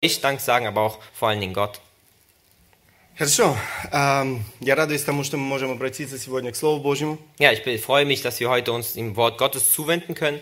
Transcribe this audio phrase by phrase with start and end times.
[0.00, 1.80] ich Dank sagen, aber auch vor allen Dingen Gott.
[3.16, 3.54] Хорошо.
[3.90, 7.18] Ам, Я радуюсь тому, что мы можем обратиться сегодня к Слову Божьему.
[7.38, 10.40] Ja, ich bin- freue mich, dass wir heute uns dem Wort Gottes zuwenden können.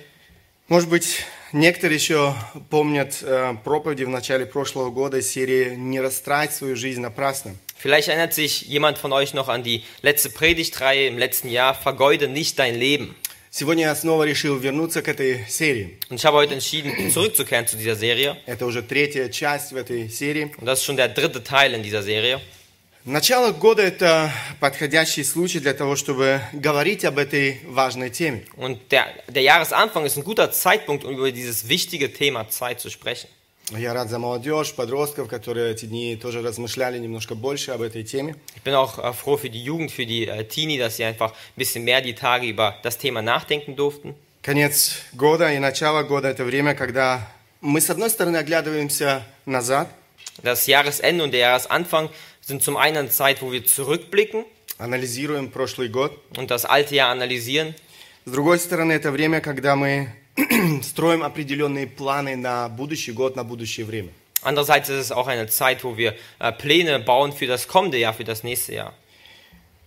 [0.68, 2.34] Может быть, некоторые еще
[2.70, 7.56] помнят э, проповеди в начале прошлого года из серии «Не растрать свою жизнь напрасно».
[7.82, 12.28] Vielleicht erinnert sich jemand von euch noch an die letzte Predigtreihe im letzten Jahr, Vergeude
[12.28, 13.16] nicht dein Leben.
[13.50, 15.98] Сегодня я снова решил вернуться к этой серии.
[16.10, 18.36] Und ich habe heute entschieden, zurückzukehren zu dieser Serie.
[18.44, 20.52] Это уже третья часть в этой серии.
[20.58, 22.40] Und das ist schon der dritte Teil in dieser Serie.
[23.04, 24.30] Начало года– это
[24.60, 28.44] подходящий случай для того, чтобы говорить об этой важной теме.
[28.56, 32.90] Und der, der Jahresanfang ist ein guter Zeitpunkt, um über dieses wichtige Thema Zeit zu
[32.90, 33.28] sprechen.
[33.70, 38.34] Я рад за молодежь, подростков, которые эти дни тоже размышляли немножко больше об этой теме.
[38.56, 41.32] Ich bin auch äh, froh für die Jugend, für die äh, Teenie, dass sie einfach
[41.32, 44.14] ein bisschen mehr die Tage über das Thema nachdenken durften.
[44.42, 47.28] Конец года и начало года– это время, когда
[47.60, 49.88] мы, с одной стороны, оглядываемся назад,
[50.42, 52.08] Das Jahresende und der Jahresanfang
[52.40, 54.46] sind zum einen eine Zeit, wo wir zurückblicken
[54.78, 56.16] анализируем прошлый год.
[56.38, 57.74] und das alte Jahr analysieren.
[58.24, 60.08] С другой стороны, это время, когда мы
[60.82, 64.10] строим определенные планы на будущий год, на будущее время.
[64.42, 68.14] Andererseits ist es auch eine Zeit, wo wir äh, Pläne bauen für das kommende Jahr,
[68.14, 68.94] für das nächste Jahr.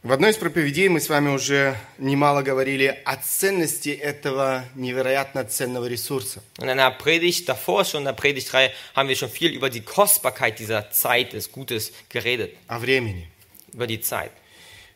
[0.03, 5.85] В одной из проповедей мы с вами уже немало говорили о ценности этого невероятно ценного
[5.85, 6.41] ресурса.
[6.57, 10.57] In einer Predigt davor, schon in der Predigtreihe, haben wir schon viel über die Kostbarkeit
[10.57, 12.57] dieser Zeit des Gutes geredet.
[12.67, 13.27] О времени.
[13.73, 14.31] Über die Zeit.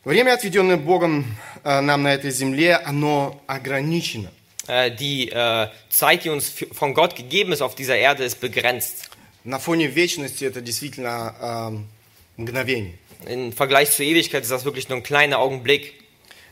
[0.04, 4.32] Время, отведенное Богом э, нам на этой земле, оно ограничено.
[4.67, 8.39] Äh, die äh, Zeit, die uns f- von Gott gegeben ist auf dieser Erde, ist
[8.39, 9.09] begrenzt.
[9.43, 11.83] На фоне вечности это действительно
[12.37, 12.93] э, мгновение.
[13.27, 15.93] Im Vergleich zur Ewigkeit ist das wirklich nur ein kleiner Augenblick.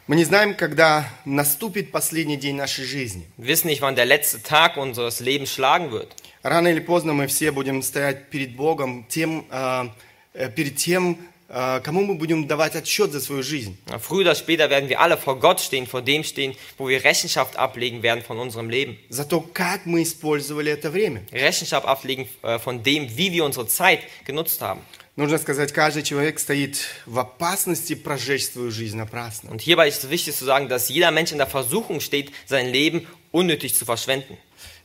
[0.08, 3.28] Мы не знаем, когда наступит последний день нашей жизни.
[3.38, 6.16] Wir wissen nicht, wann der letzte Tag unseres Lebens schlagen wird.
[6.42, 9.90] Рано или поздно мы все будем стоять перед Богом, тем, э,
[10.34, 11.16] э, перед тем, э,
[11.54, 13.76] кому мы будем давать отчет за свою жизнь.
[13.90, 17.04] Ja, Früher oder später werden wir alle vor Gott stehen, vor dem stehen, wo wir
[17.04, 19.00] Rechenschaft ablegen werden von unserem Leben.
[19.10, 21.24] За то, как мы использовали это время.
[21.32, 24.82] Rechenschaft ablegen äh, von dem, wie wir unsere Zeit genutzt haben.
[25.16, 29.52] Нужно сказать, каждый человек стоит в опасности прожечь свою жизнь напрасно.
[29.52, 32.68] Und hierbei ist es wichtig zu sagen, dass jeder Mensch in der Versuchung steht, sein
[32.68, 34.38] Leben unnötig zu verschwenden.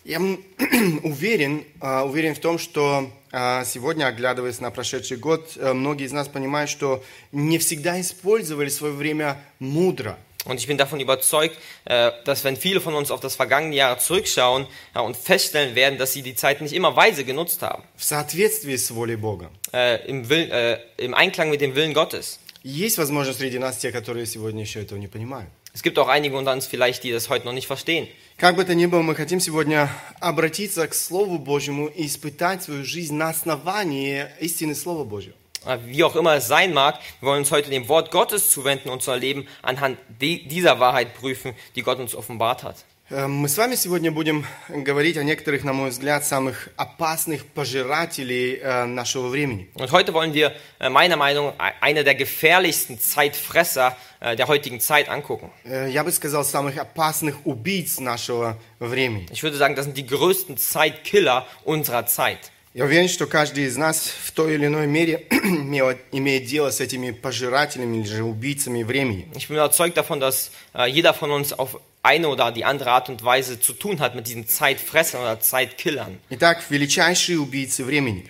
[0.09, 0.43] Я м,
[1.03, 6.13] уверен, э, уверен в том, что э, сегодня, оглядываясь на прошедший год, э, многие из
[6.13, 7.03] нас понимают, что
[7.33, 10.17] не всегда использовали свое время мудро.
[10.47, 13.99] Und ich bin davon überzeugt, äh, dass wenn viele von uns auf das vergangene Jahr
[13.99, 18.05] zurückschauen ja, und feststellen werden, dass sie die Zeit nicht immer weise genutzt haben, в
[18.05, 19.51] соответствии с волей Бога.
[19.73, 22.41] äh, im, Will, äh, im Einklang mit dem Willen Gottes.
[22.63, 25.49] Есть, возможно, среди нас те, которые сегодня еще этого не понимают.
[25.73, 28.07] Es gibt auch einige unter uns vielleicht, die das heute noch nicht verstehen.
[28.39, 29.89] Как бы то ни было, мы хотим сегодня
[30.21, 35.35] обратиться к Слову Божьему и испытать свою жизнь на основании истины Слова Божьего.
[35.65, 38.89] Äh, Wie auch immer es sein mag, wir wollen uns heute dem Wort Gottes zuwenden
[38.91, 42.85] und unser Leben anhand di- dieser Wahrheit prüfen, die Gott uns offenbart hat.
[43.11, 48.59] Э, Мы с вами сегодня будем говорить о некоторых, на мой взгляд, самых опасных пожирателей
[48.63, 49.69] э, нашего времени.
[49.75, 54.81] Und heute wollen wir äh, meiner Meinung nach eine der gefährlichsten Zeitfresser äh, der heutigen
[54.81, 55.51] Zeit angucken.
[55.65, 59.27] Э, Я бы сказал, самых опасных убийц нашего времени.
[59.31, 62.51] Ich würde sagen, das sind die größten Zeitkiller unserer Zeit.
[62.75, 66.81] Я уверен, что каждый из нас в той или иной мере имел- имеет дело с
[66.81, 69.29] этими пожирателями или же убийцами времени.
[69.35, 73.09] Ich bin überzeugt davon, dass äh, jeder von uns auf eine oder die andere Art
[73.09, 76.19] und Weise zu tun hat mit diesen Zeitfressern oder Zeitkillern.
[76.31, 78.25] Итак, величайшие убийцы времени.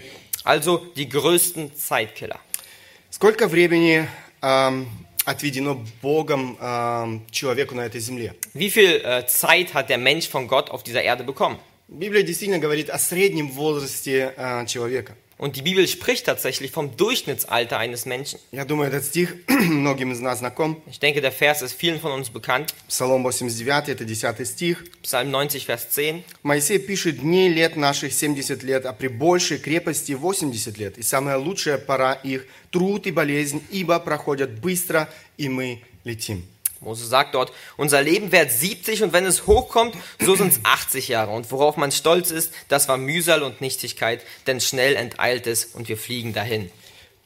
[0.44, 2.38] Also die größten Zeitkiller.
[3.10, 4.06] Сколько времени
[4.42, 4.86] эм,
[5.24, 8.34] отведено Богом эм, человеку на этой земле?
[8.52, 11.58] Wie viel äh, Zeit hat der Mensch von Gott auf dieser Erde bekommen?
[11.89, 15.15] Библия действительно говорит о среднем возрасте э, человека.
[15.39, 18.39] Und die Bibel spricht tatsächlich vom Durchschnittsalter eines Menschen.
[18.51, 20.83] Я думаю, этот стих многим из нас знаком.
[20.85, 22.75] Ich denke, der Vers ist vielen von uns bekannt.
[22.87, 24.83] Псалом 89, это 10 стих.
[25.01, 26.23] Psalm 90, Vers 10.
[26.43, 30.97] Моисей пишет, дней лет наших 70 лет, а при большей крепости 80 лет.
[30.99, 36.45] И самая лучшая пора их– труд и болезнь, ибо проходят быстро, и мы летим.
[36.80, 41.08] Mose sagt dort, unser Leben währt 70 und wenn es hochkommt, so sind es 80
[41.08, 41.30] Jahre.
[41.32, 45.88] Und worauf man stolz ist, das war Mühsal und Nichtigkeit, denn schnell enteilt es und
[45.88, 46.70] wir fliegen dahin.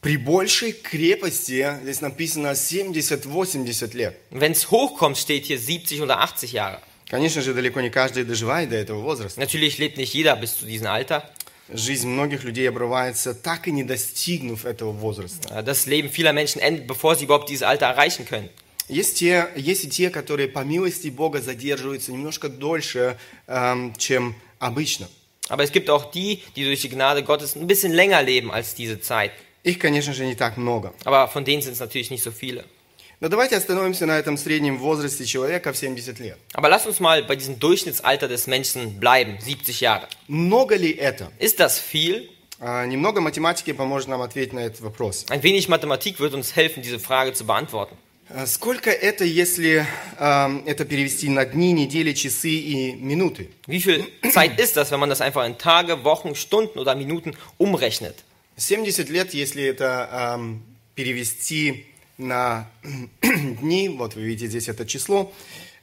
[0.00, 4.14] При большей крепости, здесь написано 70-80 лет.
[4.31, 6.78] Und wenn es hochkommt, steht hier 70 oder 80 Jahre.
[7.10, 9.40] Конечно же, далеко не каждый доживает до этого возраста.
[9.40, 11.28] Natürlich lebt nicht jeder bis zu diesem Alter.
[11.70, 15.58] Жизнь многих людей обрывается, так и не достигнув этого возраста.
[15.58, 18.49] Äh, Das Leben vieler Menschen endet, bevor sie überhaupt dieses Alter erreichen können.
[18.88, 25.08] Есть, те, есть и те, которые по милости Бога задерживаются немножко дольше, эм, чем обычно.
[25.50, 28.75] Aber es gibt auch die, die durch die Gnade Gottes ein bisschen länger leben als
[28.75, 29.32] diese Zeit.
[29.62, 30.94] Их, конечно же, не так много.
[31.05, 32.64] Aber von denen sind es natürlich nicht so viele.
[33.20, 36.38] Но давайте остановимся на этом среднем возрасте человека в 70 лет.
[36.55, 40.06] Aber lass uns mal bei diesem Durchschnittsalter des Menschen bleiben, 70 Jahre.
[40.28, 41.32] Много ли это?
[41.38, 42.31] Ist das viel?
[42.60, 45.26] А, Немного математики поможет нам ответить на этот вопрос.
[45.31, 47.96] Ein wenig Mathematik wird uns helfen, diese Frage zu beantworten.
[48.31, 49.87] А, Сколько это, если
[50.19, 53.50] а, это перевести на дни, недели, часы и минуты?
[53.66, 57.34] Wie viel Zeit ist das, wenn man das einfach in Tage, Wochen, Stunden oder Minuten
[57.56, 58.25] umrechnet?
[58.56, 60.62] 70 лет, если это ам,
[60.94, 61.87] перевести
[62.19, 62.69] на
[63.22, 65.32] дни, вот вы видите здесь это число,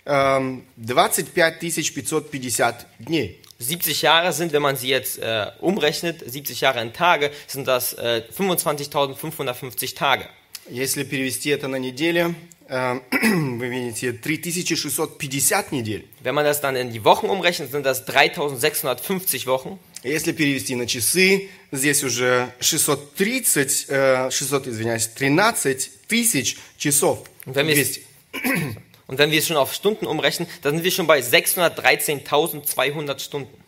[0.06, 3.42] ам, 25 550 дней.
[3.58, 7.94] 70 Jahre sind, wenn man sie jetzt äh, umrechnet, 70 Jahre in Tage, sind das
[7.94, 10.28] äh, 25.550 Tage.
[10.69, 12.35] Если перевести это на недели,
[12.71, 16.07] вы видите 3650 недель.
[16.23, 19.81] Wenn man das dann in die Wochen umrechnet, sind das 3.650 Wochen.
[20.05, 27.25] Если перевести на часы, здесь уже 630, э, 600, извиняюсь, 13 тысяч часов.
[27.45, 28.77] Und wenn wir es 200.
[29.09, 33.60] und wenn wir es schon auf Stunden umrechnen, dann sind wir schon bei 613.200 Stunden.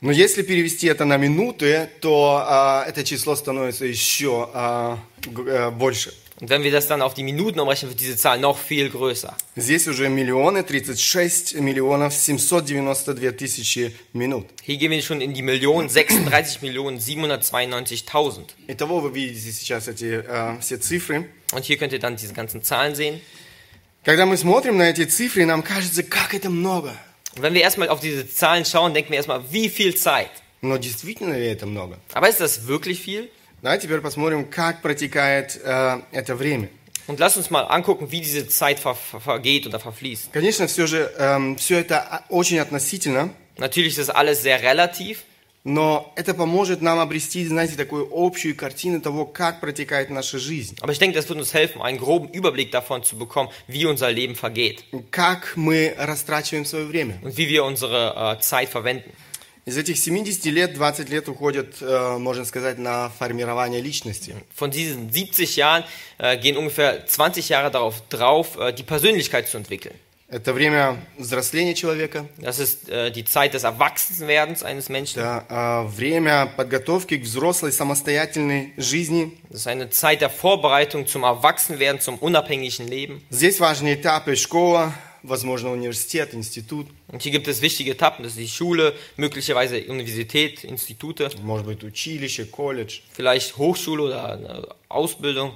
[0.00, 6.12] Но если перевести это на минуты, то а, это число становится еще а, э, больше.
[6.40, 9.36] Und wenn wir das dann auf die Minuten umrechnen, wird diese Zahl noch viel größer.
[9.56, 14.46] Здесь уже миллионы, 36 миллионов 792 тысячи минут.
[14.62, 18.44] Hier gehen wir schon in die Millionen, 36 Millionen 792.000.
[18.68, 21.28] Итого вы видите сейчас эти э, все цифры.
[21.52, 23.20] Und hier könnt ihr dann diese ganzen Zahlen sehen.
[24.04, 26.92] Когда мы смотрим на эти цифры, нам кажется, как это много.
[27.37, 30.31] Und wenn wir erstmal auf diese Zahlen schauen, denken wir erstmal, wie viel Zeit.
[30.61, 31.97] Но действительно ли это много?
[32.13, 33.29] Aber ist das wirklich viel?
[33.61, 36.69] Давайте теперь посмотрим, как протекает э, это время.
[37.07, 40.31] Und lasst uns mal angucken, wie diese Zeit ver ver vergeht oder verfließt.
[40.31, 41.11] Конечно, все же
[41.57, 45.23] все это а, очень относительно, Natürlich ist das alles sehr relativ,
[45.67, 50.91] но это поможет нам обрести, знаете, такую общую картину того, как протекает наша жизнь, aber
[50.91, 54.35] ich denke, das wird uns helfen, einen groben Überblick davon zu bekommen, wie unser Leben
[54.35, 57.19] vergeht как мы растрачиваем свое время.
[57.21, 59.11] und wie wir unsere äh, Zeit verwenden.
[59.65, 64.35] Из этих 70 лет 20 лет уходят, э, можно сказать, на формирование личности.
[64.53, 65.85] Von diesen 70 Jahren
[66.17, 69.95] äh, gehen ungefähr 20 Jahre darauf drauf, äh, die Persönlichkeit zu entwickeln.
[70.29, 75.19] Это время взросления человека, Das ist äh, die Zeit des Erwachsenwerdens eines Menschen.
[75.21, 79.37] это э, время подготовки к взрослой самостоятельной жизни.
[79.51, 83.21] Das ist eine Zeit der Vorbereitung zum Erwachsenwerden, zum unabhängigen Leben.
[83.29, 88.23] Здесь важные этапы школа, возможно, университет, институт, Und hier gibt es wichtige Etappen.
[88.23, 93.01] Das ist die Schule, möglicherweise Universität, Institute, может быть, училище, колледж.
[93.11, 95.51] vielleicht Hochschule oder eine Ausbildung.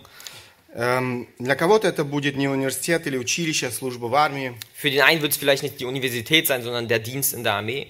[0.73, 4.53] Эм, Для кого-то это будет не университет или училище, а служба в армии.
[4.75, 7.53] Für den einen wird es vielleicht nicht die Universität sein, sondern der Dienst in der
[7.53, 7.87] Armee.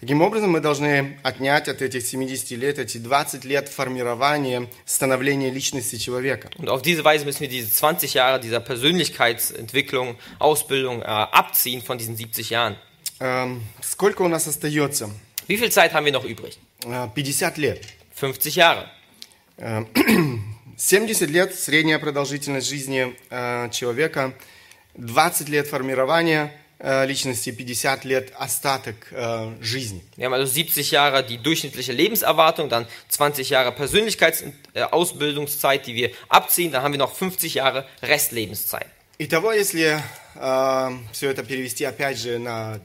[0.00, 5.96] Таким образом, мы должны отнять от этих 70 лет эти 20 лет формирования, становления личности
[5.96, 6.50] человека.
[6.58, 11.98] Und auf diese Weise müssen wir diese 20 Jahre dieser Persönlichkeitsentwicklung, Ausbildung äh, abziehen von
[11.98, 12.76] diesen 70 Jahren.
[13.18, 15.10] Эм, Сколько у нас остается?
[15.48, 16.58] Wie viel Zeit haben wir noch übrig?
[16.86, 17.84] Э, 50 лет.
[18.14, 18.88] 50 Jahre.
[19.58, 19.88] Эм,
[20.83, 24.33] 70 лет средняя продолжительность жизни э, человека,
[24.97, 30.03] 20 лет формирования э, личности, 50 лет остаток э, жизни.
[30.17, 36.73] Wir haben also 70 Jahre die durchschnittliche Lebenserwartung, dann 20 Jahre Persönlichkeitsausbildungszeit, die wir abziehen,
[36.73, 38.87] dann haben wir noch 50 Jahre Restlebenszeit.
[39.19, 40.01] Итого, если
[41.13, 42.81] все это перевести опять же на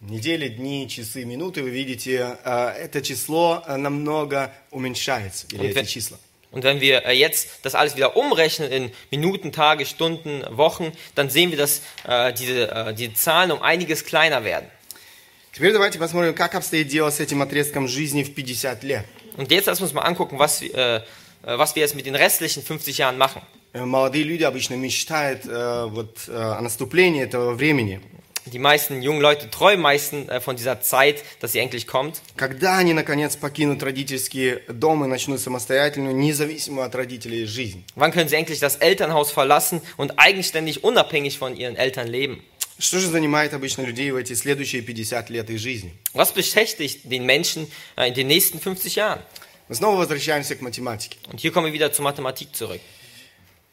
[0.00, 5.86] недели, дни, часы, минуты, вы видите, э, это число э, намного уменьшается, или Und эти
[5.86, 6.18] числа.
[6.51, 11.29] Und wenn wir äh, jetzt das alles wieder umrechnen in Minuten, Tage, Stunden, Wochen, dann
[11.29, 14.67] sehen wir, dass äh, diese, äh, die Zahlen um einiges kleiner werden.
[15.53, 19.05] Теперь давайте посмотрим, как обстоит дело с этим отрезком жизни в 50 лет.
[19.37, 21.01] Und jetzt lassen wir uns mal angucken, was, wir, äh, äh,
[21.57, 23.41] was wir jetzt mit den restlichen 50 Jahren machen.
[23.73, 28.01] Э, Молодые люди обычно мечтают э, вот, э, о наступлении этого времени.
[28.45, 32.21] Die meisten jungen Leute träumen meistens äh, von dieser Zeit, dass sie endlich kommt.
[32.37, 37.83] Когда они, наконец, покинут родительский дом и начнут самостоятельную, независимую от родителей жизнь?
[37.95, 42.41] Wann können sie endlich das Elternhaus verlassen und eigenständig unabhängig von ihren Eltern leben?
[42.79, 45.93] Что же занимает обычно людей в эти следующие 50 лет их жизни?
[46.13, 49.19] Was beschäftigt den Menschen äh, in den nächsten 50 Jahren?
[49.67, 51.17] Мы снова возвращаемся к математике.
[51.29, 52.79] Und hier kommen wir wieder zur Mathematik zurück.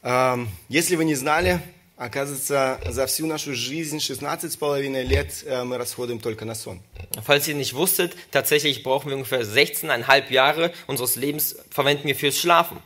[0.03, 1.61] Эм, Если вы не знали,
[1.99, 6.81] оказывается, за всю нашу жизнь 16,5 лет э, мы расходуем только на сон.
[7.27, 12.39] Falls ihr nicht wusstet, tatsächlich brauchen wir ungefähr 16,5 Jahre unseres Lebens verwenden wir fürs
[12.39, 12.79] Schlafen.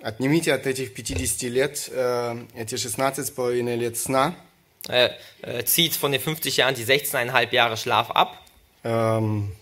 [0.00, 4.34] Отнимите от этих 50 лет э, эти 16,5 лет сна,
[4.88, 8.38] Äh, äh, zieht von den 50 Jahren die 16,5 Jahre Schlaf ab.
[8.82, 9.52] эм,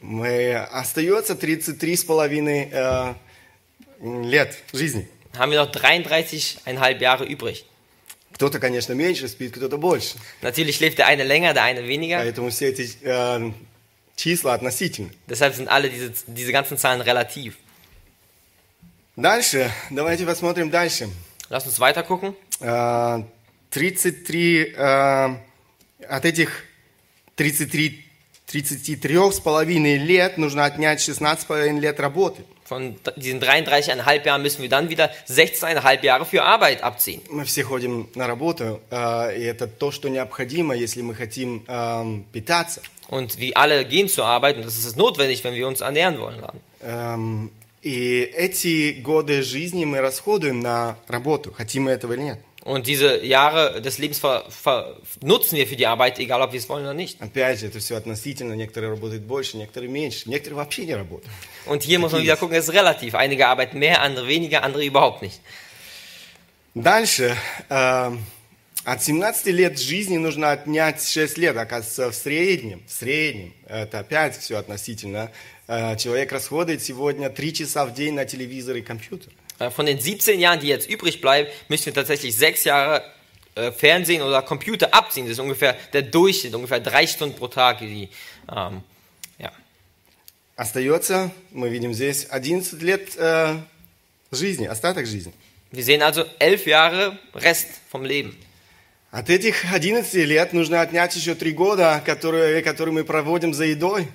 [0.00, 3.14] мы остается 33,5 э,
[4.24, 5.06] лет жизни.
[5.38, 7.64] Haben wir noch 33,5 Jahre übrig.
[8.37, 10.15] Кто-то, конечно, меньше спит, кто-то больше.
[10.43, 12.19] Natürlich schläft der eine länger, der eine weniger.
[12.19, 13.51] Поэтому все эти э,
[14.15, 15.09] числа относительны.
[15.25, 17.57] Deshalb sind alle diese, diese ganzen Zahlen relativ.
[19.15, 21.09] Дальше, давайте посмотрим дальше.
[21.49, 22.35] Lass uns weiter gucken.
[22.59, 23.23] Э,
[23.71, 25.35] 33, э,
[26.07, 26.63] от этих
[27.37, 28.05] 33,
[28.45, 32.43] 33 с половиной лет нужно отнять 16 с половиной лет работы.
[32.66, 37.20] Von diesen 33,5 Jahren müssen wir dann wieder 16,5 Jahre für Arbeit abziehen.
[37.30, 42.24] Мы все ходим на работу, э, и это то, что необходимо, если мы хотим эм,
[42.32, 42.80] питаться.
[43.08, 46.40] Und wir alle gehen zur Arbeit und das ist notwendig, wenn wir uns ernähren wollen.
[46.40, 46.60] Dann.
[46.82, 47.50] Эм,
[47.82, 52.38] и эти годы жизни мы расходуем на работу, хотим мы этого или нет.
[52.67, 56.59] Und diese Jahre des Lebens ver, ver, nutzen wir für die Arbeit, egal ob wir
[56.59, 57.21] es wollen oder nicht.
[57.21, 58.55] Опять же, это все относительно.
[58.55, 61.31] Некоторые работают больше, некоторые меньше, некоторые вообще не работают.
[61.65, 63.15] Und hier muss man wieder gucken, es ist relativ.
[63.15, 65.39] Einige arbeiten mehr, andere weniger, andere überhaupt nicht.
[66.75, 67.37] Дальше.
[67.69, 68.25] эм,
[68.83, 71.55] от 17 лет жизни нужно отнять 6 лет.
[71.55, 75.31] Оказывается, в среднем, в среднем, это опять все относительно.
[75.69, 79.31] Э, человек расходует сегодня 3 часа в день на телевизор и компьютер.
[79.31, 83.04] Äh, Von den 17 Jahren, die jetzt übrig bleiben, müssen wir tatsächlich sechs Jahre
[83.54, 85.26] äh, Fernsehen oder Computer abziehen.
[85.26, 87.78] Das ist ungefähr der Durchschnitt, ungefähr drei Stunden pro Tag.
[87.80, 88.08] Die,
[88.50, 88.82] ähm,
[89.38, 89.52] ja.
[90.56, 93.58] Остается, мы видим здесь, 11 лет э,
[94.30, 95.32] жизни, остаток жизни.
[95.70, 98.36] Wir sehen also elf Jahre Rest vom Leben.
[99.10, 104.08] От этих 11 лет нужно отнять еще 3 года, которые, которые мы проводим за едой.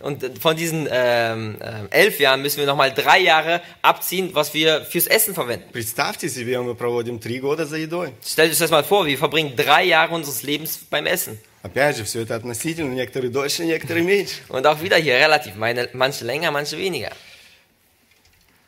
[0.00, 4.54] Und äh, von diesen ähm, ähm, elf Jahren müssen wir nochmal drei Jahre abziehen, was
[4.54, 5.64] wir fürs Essen verwenden.
[5.72, 8.12] Представьте себе, мы проводим 3 года за едой.
[8.24, 11.38] Stellt euch das mal vor, wir verbringen drei Jahre unseres Lebens beim Essen.
[11.62, 14.36] Опять же, все это относительно, некоторые дольше, некоторые меньше.
[14.48, 17.12] Und auch wieder hier relativ, meine, manche länger, manche weniger.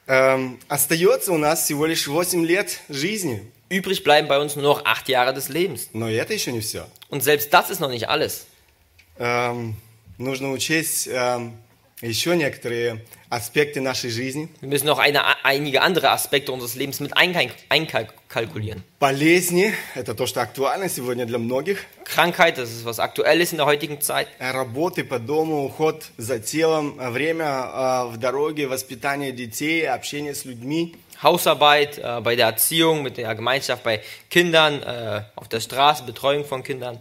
[0.08, 3.50] Эм, остается у нас всего лишь 8 лет жизни.
[3.68, 5.90] Übrig bleiben bei uns nur noch acht Jahre des Lebens.
[5.92, 6.86] Но и это еще не все.
[7.08, 8.46] Und selbst das ist noch nicht alles.
[9.18, 9.76] Эм,
[10.20, 11.56] нужно учесть эм,
[12.02, 14.48] еще некоторые аспекты нашей жизни.
[14.60, 18.82] Wir müssen noch eine, einige andere Aspekte unseres Lebens mit einkalk- einkalkulieren.
[19.00, 21.84] Болезни – это то, что актуально сегодня для многих.
[22.04, 24.28] Krankheit, das ist was Aktuelles in der heutigen Zeit.
[24.38, 30.34] Э, Работы по дому, уход за телом, э, время э, в дороге, воспитание детей, общение
[30.34, 30.94] с людьми.
[31.22, 36.44] Hausarbeit, äh, bei der Erziehung, mit der Gemeinschaft, bei Kindern, äh, auf der Straße, Betreuung
[36.44, 37.00] von Kindern.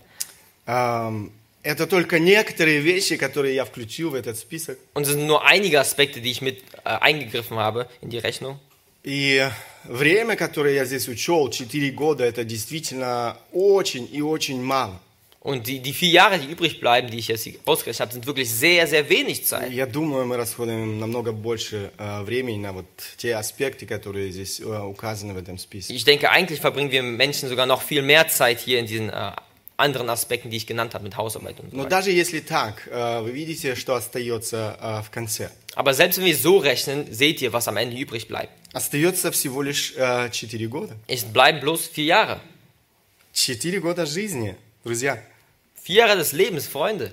[0.65, 1.32] Эм,
[1.63, 4.77] Это только некоторые вещи, которые я включил в этот список.
[4.94, 8.60] Und es sind nur einige Aspekte, die ich mit äh, eingegriffen habe in die Rechnung.
[9.03, 9.48] И
[9.84, 15.00] время, которое я здесь учел, 4 года, это действительно очень и очень мало.
[15.46, 18.25] Und die, die vier Jahre, die übrig bleiben, die ich jetzt hier ausgerechnet habe, sind
[18.25, 19.72] wirklich sehr, sehr wenig Zeit.
[19.72, 24.63] Я думаю, мы расходуем намного больше э, времени на вот те аспекты, которые здесь э,
[24.63, 25.94] указаны в этом списке.
[25.94, 29.34] Ich denke, eigentlich verbringen wir Menschen sogar noch viel mehr Zeit hier in diesen äh,
[29.79, 31.89] anderen Aspekten, die ich genannt habe, mit Hausarbeit und so Но weiter.
[31.89, 35.50] даже если так, э, вы видите, что остается э, в конце.
[35.75, 38.51] Aber selbst wenn wir so rechnen, seht ihr, was am Ende übrig bleibt.
[38.74, 40.96] Остается всего лишь э, 4 года.
[41.08, 42.39] Es bleiben bloß vier Jahre.
[43.34, 45.22] 4 года жизни, друзья.
[45.84, 47.12] Vier Jahre des Lebens, Freunde.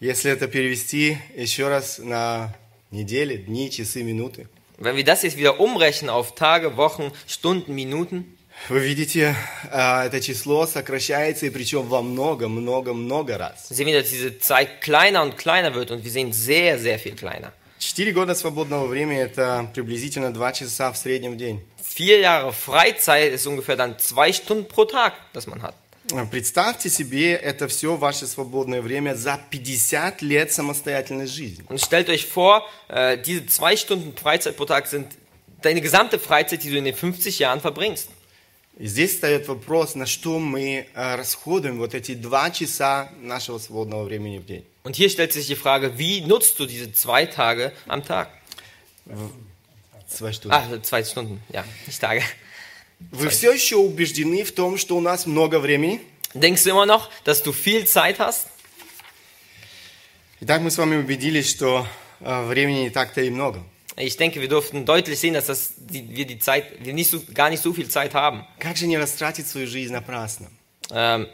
[0.00, 2.54] Если это перевести еще раз на
[2.90, 4.48] недели, дни, часы, минуты,
[4.78, 8.38] Wenn wir das jetzt wieder umrechnen auf Tage, Wochen, Stunden, Minuten,
[8.69, 9.35] Вы видите,
[9.71, 13.69] э, это число сокращается, и причем во много-много-много раз.
[13.69, 17.15] sehen wir, dass diese Zeit kleiner und kleiner wird und wir sehen sehr, sehr viel
[17.15, 17.51] kleiner.
[17.79, 21.61] 4 года свободного времени– это приблизительно 2 часа в среднем в день.
[21.83, 25.75] Vier Jahre Freizeit ist ungefähr dann zwei Stunden pro Tag, das man hat.
[26.11, 31.65] Э, Представьте себе это все ваше свободное время за 50 лет самостоятельной жизни.
[31.67, 35.07] Und stellt euch vor, äh, diese zwei Stunden Freizeit pro Tag sind
[35.61, 38.09] deine gesamte Freizeit, die du in den 50 Jahren verbringst.
[38.77, 44.03] И здесь встает вопрос, на что мы э, расходуем вот эти два часа нашего свободного
[44.03, 44.65] времени в день.
[44.83, 48.29] Und hier stellt sich die Frage, wie nutzt du diese zwei Tage am Tag?
[50.07, 50.55] Zwei Stunden.
[50.55, 52.23] Ah, zwei Stunden, ja, nicht Tage.
[53.11, 56.01] Вы все еще убеждены в том, что у нас много времени?
[56.33, 58.47] Denkst du immer noch, dass du viel Zeit hast?
[60.39, 61.85] Итак, мы с вами убедились, что
[62.21, 63.63] э, времени не так-то и много.
[63.96, 67.20] Ich denke, wir durften deutlich sehen, dass das, die, wir die Zeit, wir nicht so,
[67.34, 68.44] gar nicht so viel Zeit haben.
[68.60, 70.48] Как же не растратить свою жизнь напрасно?
[70.90, 71.26] Ähm,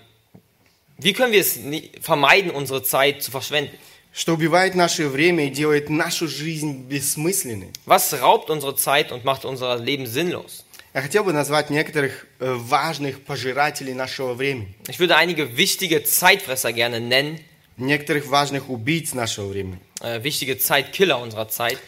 [0.99, 3.77] wie können wir es nie, vermeiden, unsere Zeit zu verschwenden?
[4.13, 7.71] Что убивает наше время и делает нашу жизнь бессмысленной?
[7.85, 10.65] Was raubt unsere Zeit und macht unser Leben sinnlos?
[10.95, 14.75] Я хотел бы назвать некоторых э, важных пожирателей нашего времени.
[14.89, 17.41] Ich würde einige wichtige Zeitfresser gerne nennen.
[17.77, 19.81] некоторых важных убийц нашего времени.
[20.01, 21.79] äh, wichtige Zeitkiller unserer Zeit.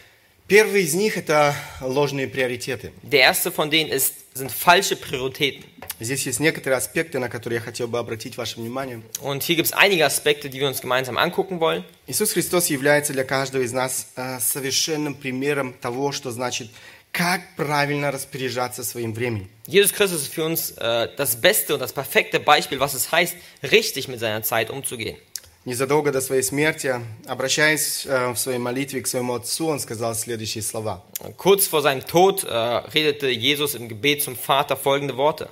[0.51, 2.93] Первый из них – это ложные приоритеты.
[3.03, 5.65] Der erste von denen ist, sind falsche Prioritäten.
[5.99, 9.01] Здесь есть некоторые аспекты, на которые я хотел бы обратить ваше внимание.
[9.19, 11.83] Und hier gibt es einige Aspekte, die wir uns gemeinsam angucken wollen.
[12.05, 16.69] Иисус Христос является для каждого из нас э, совершенным примером того, что значит,
[17.11, 19.49] как правильно распоряжаться своим временем.
[19.65, 23.35] Jesus Christus ist für uns äh, das beste und das perfekte Beispiel, was es heißt,
[23.63, 25.17] richtig mit seiner Zeit umzugehen.
[25.64, 26.92] Незадолго до своей смерти,
[27.26, 31.04] обращаясь э, в своей молитве к своему Отцу, он сказал следующие слова.
[31.36, 35.50] Kurz vor seinem Tod äh, redete Jesus im Gebet zum Vater folgende Worte.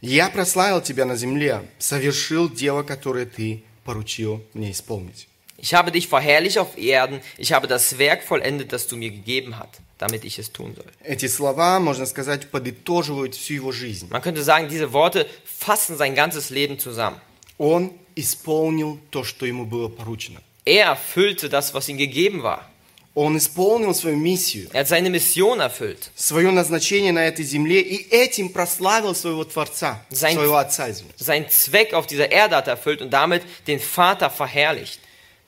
[0.00, 5.26] «Я прославил Тебя на земле, совершил дело, которое Ты поручил мне исполнить».
[5.58, 9.58] Ich habe dich verherrlicht auf Erden, ich habe das Werk vollendet, das du mir gegeben
[9.58, 10.86] hast, damit ich es tun soll.
[11.02, 14.06] Эти слова, можно сказать, подытоживают всю его жизнь.
[14.10, 17.20] Man könnte sagen, diese Worte fassen sein ganzes Leben zusammen.
[17.58, 20.40] Он исполнил то, что ему было поручено.
[20.66, 22.60] Er erfüllte das, was ihm gegeben war.
[23.16, 26.10] Он исполнил свою миссию, Er hat seine Mission erfüllt.
[26.16, 30.90] свое назначение на этой земле и этим прославил своего Творца, Sein- своего Отца.
[30.90, 31.22] извините.
[31.22, 34.98] Seinen Zweck auf dieser Erde hat er erfüllt und damit den Vater verherrlicht.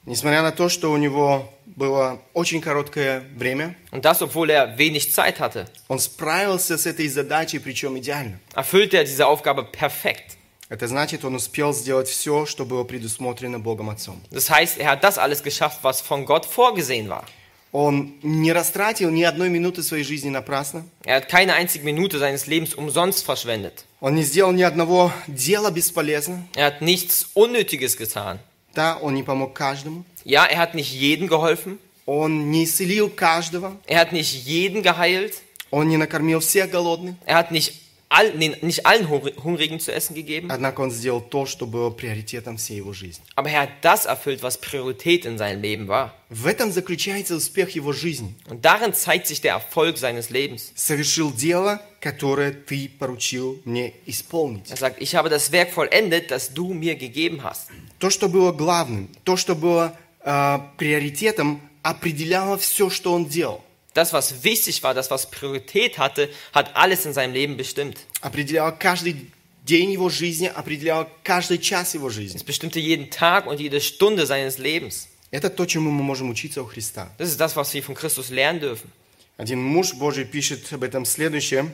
[0.05, 5.11] Несмотря на то, что у него было очень короткое время, Und das, obwohl er wenig
[5.13, 8.39] Zeit hatte, он справился с этой задачей, причем идеально.
[8.55, 10.36] erfüllte er diese Aufgabe perfekt.
[10.69, 14.21] Это значит, он успел сделать все, что было предусмотрено Богом Отцом.
[14.31, 17.25] Das heißt, er hat das alles geschafft, was von Gott vorgesehen war.
[17.73, 20.85] Он не растратил ни одной минуты своей жизни напрасно.
[21.05, 23.85] Er hat keine einzige Minute seines Lebens umsonst verschwendet.
[24.01, 26.47] Он не сделал ни одного дела бесполезно.
[26.55, 28.39] Er hat nichts Unnötiges getan.
[28.75, 30.05] Да, он не помог каждому.
[30.25, 31.79] Ja, er hat nicht jedem geholfen.
[32.07, 33.77] Он не исцелил каждого.
[33.87, 35.35] Er hat nicht jeden geheilt.
[35.71, 37.17] Он не накормил всех голодных.
[37.27, 37.75] Er hat nicht,
[38.10, 40.52] all, nee, nicht allen Hungr- Hungrigen zu essen gegeben.
[40.52, 43.24] Однако он сделал то, что было приоритетом всей его жизни.
[43.36, 46.12] Aber er hat das erfüllt, was Priorität in seinem Leben war.
[46.30, 48.36] В этом заключается успех его жизни.
[48.50, 50.74] Und darin zeigt sich der Erfolg seines Lebens.
[50.76, 54.70] Совершил дело, которое ты поручил мне исполнить.
[54.70, 57.70] Er sagt, ich habe das Werk vollendet, das du mir gegeben hast.
[58.00, 63.64] То, что было главным, то, что было э, приоритетом, определяло все, что он делал.
[63.97, 67.97] Das, was wichtig war, das, was Priorität hatte, hat alles in seinem Leben bestimmt.
[68.21, 69.31] Определяло каждый
[69.65, 72.37] день его жизни, определяло каждый час его жизни.
[72.39, 75.09] Es bestimmte jeden Tag und jede Stunde seines Lebens.
[75.31, 77.09] Это то, чему мы можем учиться у Христа.
[77.17, 78.93] Das ist das, was wir von Christus lernen dürfen.
[79.39, 81.73] Один муж Божий пишет об этом следующее.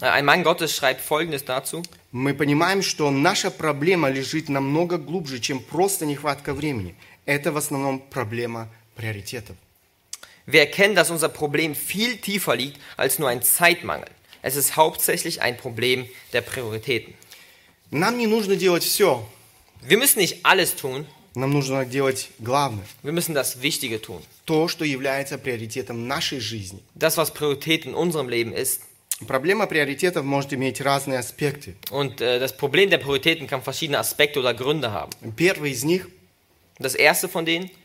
[0.00, 1.82] Äh, Ein Mann Gottes schreibt Folgendes dazu.
[2.10, 6.94] Мы понимаем, что наша проблема лежит намного глубже, чем просто нехватка времени.
[7.26, 9.56] Это в основном проблема приоритетов.
[10.45, 14.09] Wir erkennen, dass unser Problem viel tiefer liegt als nur ein Zeitmangel.
[14.41, 17.15] Es ist hauptsächlich ein Problem der Prioritäten.
[17.91, 19.25] Нам не нужно делать все,
[19.87, 22.85] Wir müssen nicht alles tun, нам нужно делать главное.
[23.03, 24.21] wir müssen das Wichtige tun.
[24.45, 26.79] То, что является приоритетом нашей жизни.
[26.93, 28.81] Das, was Priorität in unserem Leben ist.
[29.27, 31.75] Проблема приоритетов может иметь разные аспекты.
[31.89, 35.11] Und äh, das Problem der Prioritäten kann verschiedene Aspekte oder Gründe haben.
[35.35, 36.07] Первый из них
[36.77, 37.78] Das erste von denen –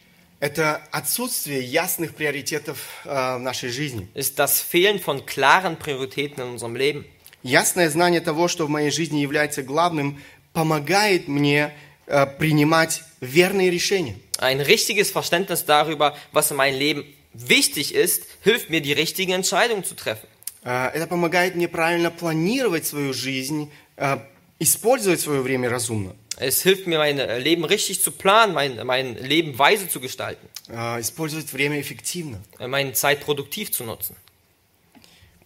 [0.46, 4.08] Это отсутствие ясных приоритетов э, в нашей жизни.
[4.14, 7.06] ist das Fehlen von klaren Prioritäten in unserem Leben.
[7.42, 10.22] Ясное знание того, что в моей жизни является главным,
[10.54, 11.74] помогает мне
[12.06, 14.16] э, принимать верные решения.
[14.38, 19.84] Ein richtiges Verständnis darüber, was in meinem Leben wichtig ist, hilft mir, die richtigen Entscheidungen
[19.84, 20.28] zu treffen.
[20.64, 24.18] Э, Это помогает мне правильно планировать свою жизнь, э,
[24.60, 29.15] использовать свое время разумно, Es hilft mir, mein äh, Leben richtig zu planen, mein, mein
[29.17, 32.41] Leben weise zu gestalten, э, использовать время эффективно.
[32.59, 34.17] äh, meine Zeit produktiv zu nutzen.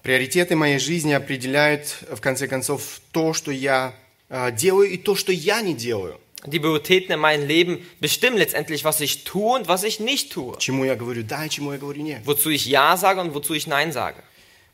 [0.03, 3.95] Приоритеты моей жизни определяют, в конце концов, то, что я
[4.29, 6.21] э, делаю и то, что я не делаю.
[6.47, 10.59] Die Prioritäten in meinem Leben bestimmen letztendlich, was ich tue und was ich nicht tue.
[10.59, 12.21] Чему я говорю да и чему я говорю нет.
[12.27, 14.23] Wozu ich Ja sage und wozu ich Nein sage.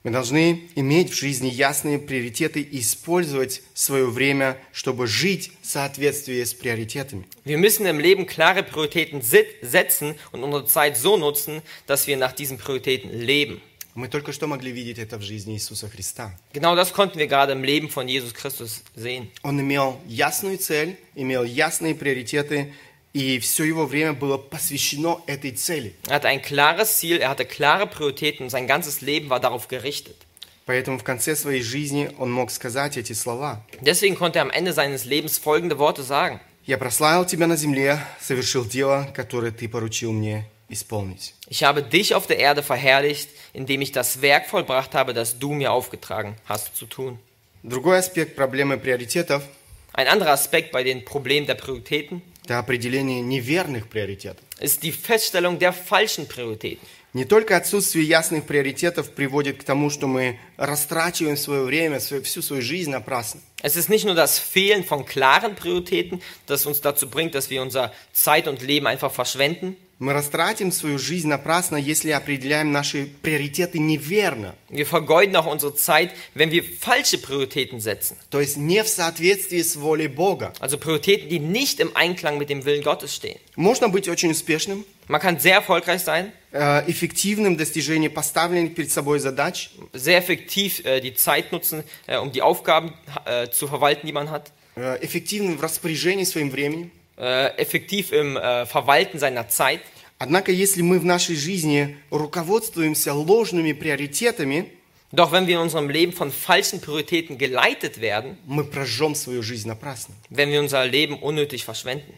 [0.05, 6.43] Мы должны иметь в жизни ясные приоритеты и использовать свое время, чтобы жить в соответствии
[6.43, 7.25] с приоритетами.
[7.43, 12.33] Wir müssen im Leben klare Prioritäten setzen und unsere Zeit so nutzen, dass wir nach
[12.33, 13.63] diesen Prioritäten leben.
[13.95, 16.37] Мы только что могли видеть это в жизни Иисуса Христа.
[16.53, 19.31] Genau das konnten wir gerade im Leben von Jesus Christus sehen.
[19.41, 22.75] Он имел ясную цель, имел ясные приоритеты,
[23.14, 25.94] и все его время было посвящено этой цели.
[26.06, 29.68] Er hatte ein klares Ziel, er hatte klare Prioritäten und sein ganzes Leben war darauf
[29.68, 30.16] gerichtet.
[30.66, 33.64] Поэтому в конце своей жизни он мог сказать эти слова.
[33.80, 36.40] Deswegen konnte er am Ende seines Lebens folgende Worte sagen.
[36.66, 41.34] «Я прославил тебя на земле, совершил дело, которое ты поручил мне исполнить».
[41.48, 45.52] Ich habe dich auf der Erde verherrlicht, indem ich das Werk vollbracht habe, das du
[45.52, 47.18] mir aufgetragen hast zu tun.
[47.64, 49.42] Другой аспект проблемы приоритетов
[49.92, 54.43] Ein anderer Aspekt bei den Problemen der Prioritäten – Это определение неверных приоритетов.
[54.59, 56.79] ist die Feststellung der falschen Prioritäten.
[57.13, 62.41] Не только отсутствие ясных приоритетов приводит к тому, что мы растрачиваем свое время, свою- всю
[62.41, 63.41] свою жизнь напрасно.
[63.63, 67.61] Es ist nicht nur das Fehlen von klaren Prioritäten, das uns dazu bringt, dass wir
[67.61, 69.75] unser Zeit und Leben einfach verschwenden.
[69.98, 76.12] Мы растратим свою жизнь напрасно, если определяем наши приоритеты неверно, Wir vergeuden auch unsere Zeit,
[76.34, 78.16] wenn wir falsche Prioritäten setzen.
[78.30, 80.54] то есть не в соответствии с волей Бога.
[80.58, 83.38] Also Prioritäten, die nicht im Einklang mit dem Willen Gottes stehen.
[83.56, 88.90] Можно быть очень успешным, Man kann sehr erfolgreich sein, э, эффективным в достижении поставленных перед
[88.90, 92.94] собой задач, sehr effektiv äh, die Zeit nutzen, äh, um die Aufgaben
[93.26, 96.90] äh, zu verwalten, die man hat, э, эффективным в распоряжении своим временем.
[97.16, 99.80] äh, effektiv im äh, Verwalten seiner Zeit.
[100.18, 104.70] Однако, если мы в нашей жизни руководствуемся ложными приоритетами,
[105.12, 109.66] Doch wenn wir in unserem Leben von falschen Prioritäten geleitet werden, мы прожжем свою жизнь
[109.66, 110.14] напрасно.
[110.30, 112.14] wenn wir unser Leben unnötig verschwenden.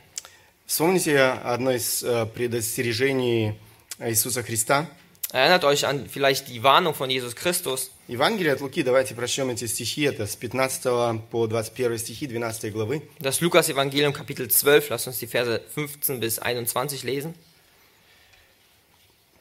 [0.67, 3.55] Вспомните одно из э, предостережений
[3.99, 4.87] Иисуса Христа.
[5.33, 7.91] Erinnert euch an vielleicht die Warnung von Jesus Christus.
[8.08, 13.02] Евангелие от Луки, давайте прочтем эти стихи, это с 15 по 21 стихи 12 главы.
[13.20, 17.36] Das Lukas-Evangelium Kapitel 12, lasst uns die Verse 15 bis 21 lesen.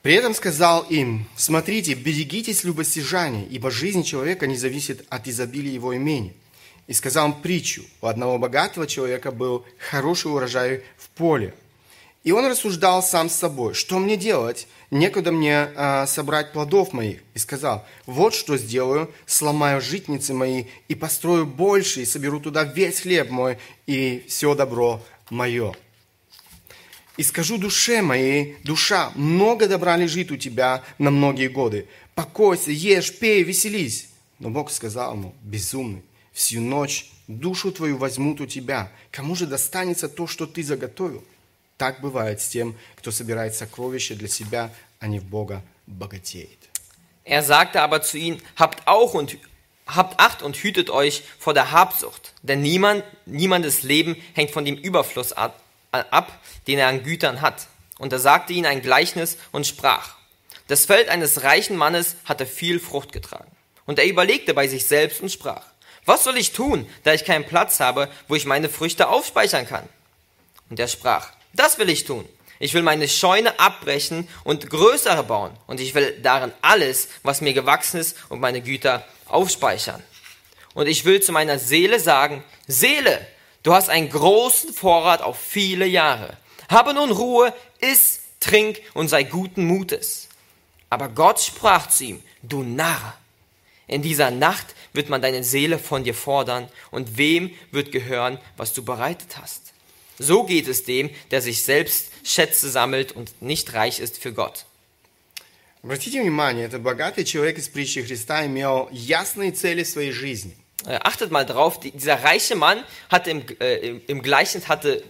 [0.03, 5.93] При этом сказал им, смотрите, берегитесь любостяжания, ибо жизнь человека не зависит от изобилия его
[5.93, 6.35] имени.
[6.89, 11.55] И сказал им притчу, у одного богатого человека был хороший урожай в поле.
[12.27, 17.23] И он рассуждал сам с собой, что мне делать, некуда мне а, собрать плодов моих.
[17.35, 23.03] И сказал, вот что сделаю, сломаю житницы мои и построю больше, и соберу туда весь
[23.03, 25.73] хлеб мой и все добро мое.
[27.17, 31.87] И скажу душе моей, душа, много добра лежит у тебя на многие годы.
[32.17, 34.09] Покойся, ешь, пей, веселись.
[34.41, 38.91] Но Бог сказал ему, безумный, всю ночь душу твою возьмут у тебя.
[39.13, 41.23] Кому же достанется то, что ты заготовил?
[41.78, 46.70] Так бывает с тем, кто собирает сокровища для себя, а не в Бога богатеет.
[47.24, 49.38] Er sagte aber zu ihnen, habt auch und
[49.88, 54.78] habt Acht und hütet euch vor der Habsucht, denn niemand, niemandes Leben hängt von dem
[54.78, 55.60] Überfluss ab,
[55.92, 57.68] ab, den er an Gütern hat.
[57.98, 60.16] Und er sagte ihnen ein Gleichnis und sprach,
[60.68, 63.52] das Feld eines reichen Mannes hatte viel Frucht getragen.
[63.86, 65.66] Und er überlegte bei sich selbst und sprach,
[66.06, 69.88] was soll ich tun, da ich keinen Platz habe, wo ich meine Früchte aufspeichern kann?
[70.70, 72.27] Und er sprach, das will ich tun.
[72.59, 75.53] Ich will meine Scheune abbrechen und größere bauen.
[75.67, 80.03] Und ich will darin alles, was mir gewachsen ist, und meine Güter aufspeichern.
[80.75, 83.27] Und ich will zu meiner Seele sagen, Seele,
[83.63, 86.37] du hast einen großen Vorrat auf viele Jahre.
[86.69, 90.29] Habe nun Ruhe, iss, trink und sei guten Mutes.
[90.89, 93.17] Aber Gott sprach zu ihm, du Narr,
[93.87, 98.73] in dieser Nacht wird man deine Seele von dir fordern, und wem wird gehören, was
[98.73, 99.66] du bereitet hast?
[100.20, 104.66] So geht es dem, der sich selbst Schätze sammelt und nicht reich ist für Gott.
[105.84, 110.56] Обратите внимание, этот богатый человек из притчи Христа имел ясные цели в своей жизни.
[110.86, 115.04] Äh, achtet mal drauf, die, dieser reiche Mann hatte im, äh, im, im Gleichnis hatte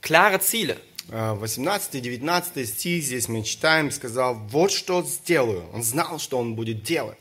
[0.00, 0.78] klare Ziele.
[1.10, 5.68] Э, 18-19 стих здесь мы читаем, сказал, вот что сделаю.
[5.72, 7.18] Он знал, что он будет делать.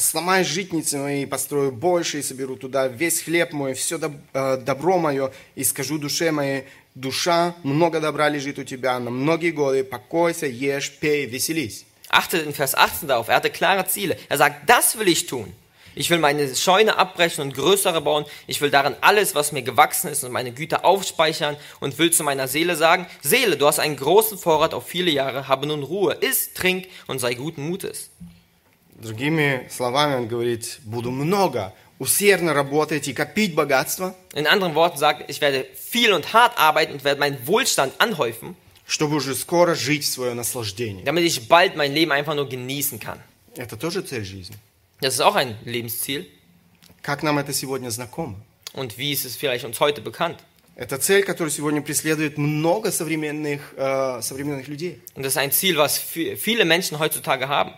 [0.00, 4.98] Сломаю житницы мои, построю больше, и соберу туда весь хлеб мой, все доб- э, добро
[4.98, 10.46] мое, и скажу душе моей, душа, много добра лежит у тебя на многие годы, покойся,
[10.46, 11.86] ешь, пей, веселись.
[12.10, 14.18] Achtet in Vers 18 darauf, er hatte klare Ziele.
[14.28, 15.52] Er sagt, das will ich tun.
[15.94, 18.26] Ich will meine Scheune abbrechen und größere bauen.
[18.46, 22.22] Ich will darin alles, was mir gewachsen ist und meine Güter aufspeichern und will zu
[22.22, 26.12] meiner Seele sagen, Seele, du hast einen großen Vorrat auf viele Jahre, habe nun Ruhe,
[26.20, 28.10] iss, trink und sei guten Mutes.
[28.94, 35.28] Другими словами, он говорит, буду много, усердно работать и копить богатство, In anderen Worten sagt,
[35.28, 40.04] ich werde viel und hart arbeiten und werde meinen Wohlstand anhäufen, чтобы уже скоро жить
[40.04, 41.04] в свое наслаждение.
[41.04, 43.18] damit ich bald mein Leben einfach nur genießen kann.
[43.56, 44.56] Это тоже цель жизни.
[45.02, 46.26] Das ist auch ein Lebensziel.
[47.02, 48.36] Как нам это сегодня знакомо?
[48.72, 50.38] Und wie ist es vielleicht uns heute bekannt?
[50.74, 55.00] Это цель, которую сегодня преследует много современных, э, современных людей.
[55.14, 57.72] Und das ist ein Ziel, was vi- viele Menschen heutzutage haben.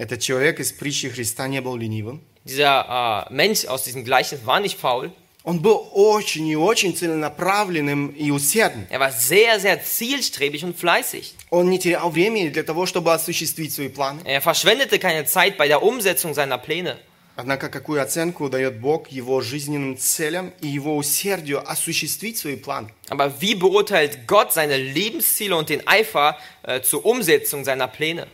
[0.00, 2.22] Этот человек из притчи Христа не был ленивым.
[2.44, 5.10] Dieser äh, Mensch aus diesem Gleichnis war nicht faul.
[5.42, 8.84] Он был очень и очень целенаправленным и усердным.
[8.90, 11.34] Er war sehr, sehr zielstrebig und fleißig.
[11.50, 14.20] Он не терял времени для того, чтобы осуществить свои планы.
[14.24, 16.96] Er verschwendete keine Zeit bei der Umsetzung seiner Pläne.
[17.36, 22.88] Однако какую оценку дает Бог его жизненным целям и его усердию осуществить свои планы?
[23.08, 28.26] Aber wie beurteilt Gott seine Lebensziele und den Eifer äh, zur Umsetzung seiner Pläne?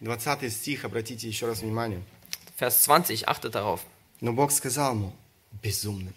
[0.00, 2.02] 20 стих, обратите еще раз внимание.
[2.58, 3.80] Vers 20, achtet darauf.
[4.20, 5.12] Но Бог сказал ему,
[5.62, 6.14] безумный,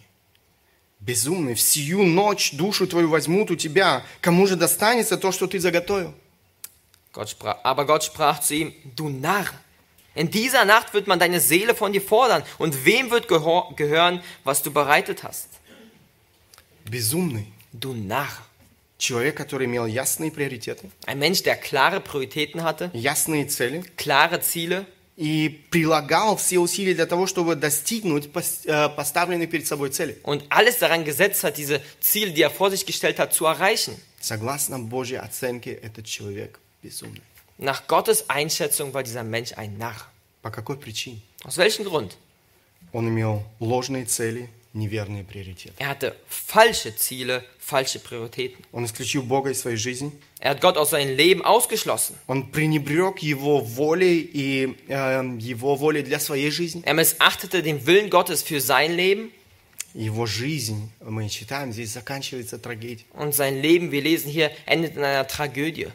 [1.00, 4.04] Безумный, в сию ночь душу твою возьмут у тебя.
[4.20, 6.12] Кому же достанется то, что ты заготовил?
[7.12, 9.46] Gott sprach, aber Gott sprach zu ihm, du Narr,
[10.14, 12.42] in dieser Nacht wird man deine Seele von dir fordern.
[12.58, 15.48] Und wem wird gehor- gehören, was du bereitet hast?
[16.84, 17.46] Безумный.
[17.72, 18.28] Du Narr.
[19.00, 24.84] Человек, который имел ясные приоритеты, Ein Mensch, der klare Prioritäten hatte, ясные цели klare Ziele
[25.16, 28.28] и прилагал все усилия для того, чтобы достигнуть
[28.66, 30.18] э, поставленной перед собой цели.
[30.22, 33.96] und alles daran gesetzt hat, diese Ziele, die er vor sich gestellt hat, zu erreichen.
[34.20, 37.22] Согласно Божьей оценке, этот человек безумный.
[37.56, 40.06] Nach Gottes Einschätzung war dieser Mensch ein Narr.
[40.42, 41.22] По какой причине?
[41.44, 42.16] Aus welchem Grund?
[42.92, 45.73] Он имел ложные цели, неверные приоритеты.
[45.77, 48.63] Er hatte falsche Ziele, falsche Prioritäten.
[48.71, 50.11] Он исключил Бога из своей жизни.
[50.39, 52.15] Er hat Gott aus seinem Leben ausgeschlossen.
[52.27, 56.83] Он пренебрег Его волей и э, Его волей для своей жизни.
[56.85, 59.31] Er missachtete den Willen Gottes für sein Leben
[59.93, 63.05] Его жизнь, мы читаем, здесь заканчивается трагедией.
[63.13, 65.87] und sein Leben, wir lesen hier, endet in einer Tragödie.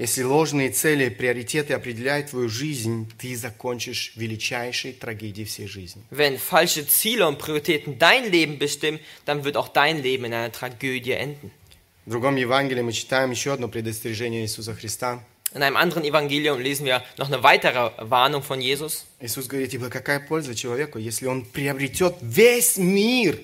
[0.00, 6.02] Если ложные цели, приоритеты определяют твою жизнь, ты закончишь величайшей трагедией всей жизни.
[6.10, 10.50] Wenn falsche Ziele und Prioritäten dein Leben bestimmen, dann wird auch dein Leben in einer
[10.50, 11.50] Tragödie enden.
[12.06, 15.22] В другом Евангелии мы читаем еще одно предостережение Иисуса Христа.
[15.52, 19.04] In einem anderen Evangelium lesen wir noch eine weitere Warnung von Jesus.
[19.20, 23.38] Иисус говорит, ибо какая польза человеку, если он приобретет весь мир,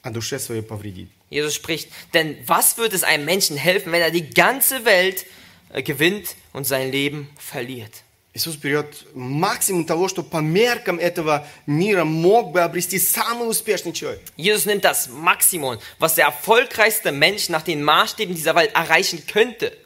[0.00, 1.10] а душе своей повредит.
[1.28, 5.26] Jesus spricht, denn was wird es einem Menschen helfen, wenn er die ganze Welt äh,
[5.74, 8.02] gewinnt und sein Leben verliert?
[8.34, 14.22] Иисус берет максимум того, что по меркам этого мира мог бы обрести самый успешный человек.
[14.36, 19.76] Jesus nimmt das Maximum, was der erfolgreichste Mensch nach den Maßstäben dieser Welt erreichen könnte.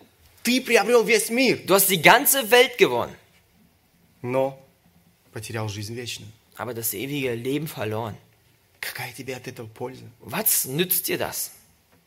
[0.45, 3.17] Ты приобрел весь мир, Du hast die ganze Welt gewonnen,
[4.23, 4.57] но
[5.33, 6.31] потерял жизнь вечную.
[6.57, 8.17] aber das ewige Leben verloren.
[8.81, 10.05] Какая тебе от этого польза?
[10.21, 11.51] Was nützt dir das?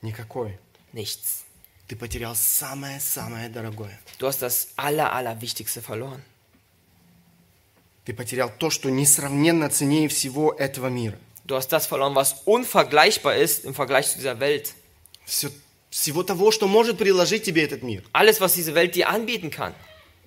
[0.02, 0.58] Никакой.
[0.94, 1.43] Nichts.
[1.87, 4.01] Ты потерял самое-самое дорогое.
[4.19, 6.23] Du hast das Aller, Allerwichtigste verloren.
[8.05, 11.19] Ты потерял то, что несравненно ценнее всего этого мира.
[11.45, 14.75] Du hast das verloren, was unvergleichbar ist im Vergleich zu dieser Welt.
[15.27, 15.51] Все,
[15.91, 18.03] всего того, что может предложить тебе этот мир.
[18.13, 19.75] Alles, was diese Welt dir anbieten kann.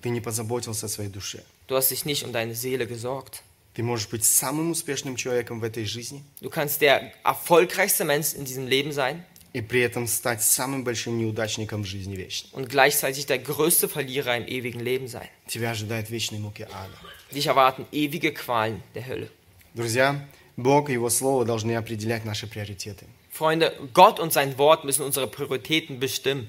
[0.00, 1.42] Ты не позаботился о своей душе.
[1.66, 3.42] Du hast dich nicht um deine Seele gesorgt.
[3.74, 8.44] Ты можешь быть самым успешным человеком в этой жизни Du kannst der erfolgreichste Mensch in
[8.44, 12.49] diesem Leben sein и при этом стать самым большим неудачником в жизни вечно.
[12.53, 15.27] und gleichzeitig der größte Verlierer im ewigen Leben sein.
[15.47, 16.93] Тебя ожидают вечные муки ада.
[17.31, 19.29] Dich erwarten ewige Qualen der Hölle.
[19.75, 20.27] Друзья,
[20.57, 23.05] Бог и Его Слово должны определять наши приоритеты.
[23.31, 26.47] Freunde, Gott und sein Wort müssen unsere Prioritäten bestimmen.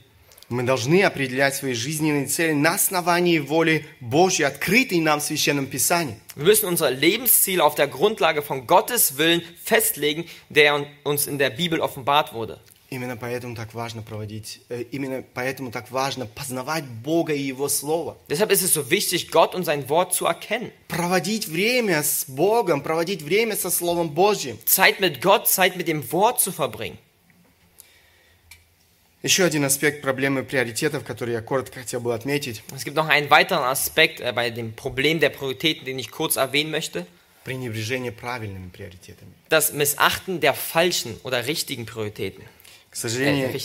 [0.51, 6.17] Мы должны определять свои жизненные цели на основании воли Божьей, открытой нам в Священном Писании.
[6.37, 11.49] Wir müssen unser Lebensziel auf der Grundlage von Gottes Willen festlegen, der uns in der
[11.49, 12.61] Bibel offenbart wurde.
[12.91, 18.17] Именно поэтому так важно проводить, э, именно поэтому так важно познавать Бога и Его Слово.
[18.29, 20.71] Deshalb ist es so wichtig, Gott und sein Wort zu erkennen.
[20.87, 24.59] Проводить время с Богом, проводить время со Словом Божьим.
[24.65, 26.99] Zeit mit Gott, Zeit mit dem Wort zu verbringen.
[29.25, 32.63] Еще один аспект проблемы приоритетов, который я коротко хотел бы отметить.
[32.77, 36.37] Es gibt noch einen weiteren Aspekt äh, bei dem Problem der Prioritäten, den ich kurz
[36.37, 37.07] erwähnen möchte.
[37.43, 39.33] Пренебрежение правильными приоритетами.
[39.49, 42.45] Das Missachten der falschen oder richtigen Prioritäten.
[42.92, 43.62] К Äh, сожалению,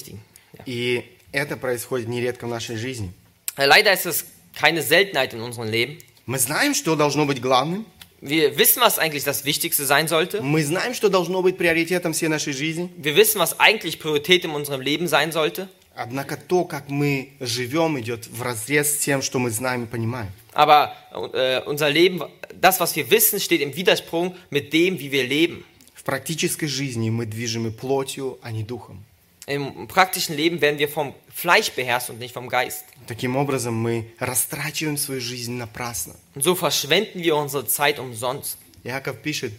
[0.67, 3.13] и это происходит нередко в нашей жизни.
[3.57, 5.99] Äh, Leider ist es keine Seltenheit in unserem Leben.
[6.27, 7.87] Мы знаем, что должно быть главным.
[8.21, 10.41] Wir wissen, was eigentlich das Wichtigste sein sollte.
[10.41, 12.91] Мы знаем, что должно быть приоритетом всей нашей жизни.
[12.97, 15.69] Wir wissen, was eigentlich Priorität in unserem Leben sein sollte.
[15.95, 20.33] Однако то, как мы живем, идет в разрез с тем, что мы знаем и понимаем.
[20.53, 22.23] Aber äh, unser Leben,
[22.61, 25.65] das, was wir wissen, steht im Widersprung mit dem, wie wir leben.
[25.95, 29.05] В практической жизни мы движимы плотью, а не духом.
[29.48, 32.86] Im praktischen Leben werden wir vom Fleisch beherrscht und nicht vom Geist.
[33.08, 36.16] Таким образом, мы растрачиваем свою жизнь напрасно.
[36.36, 38.58] Und so verschwenden wir unsere Zeit umsonst.
[38.84, 39.54] Яков пишет,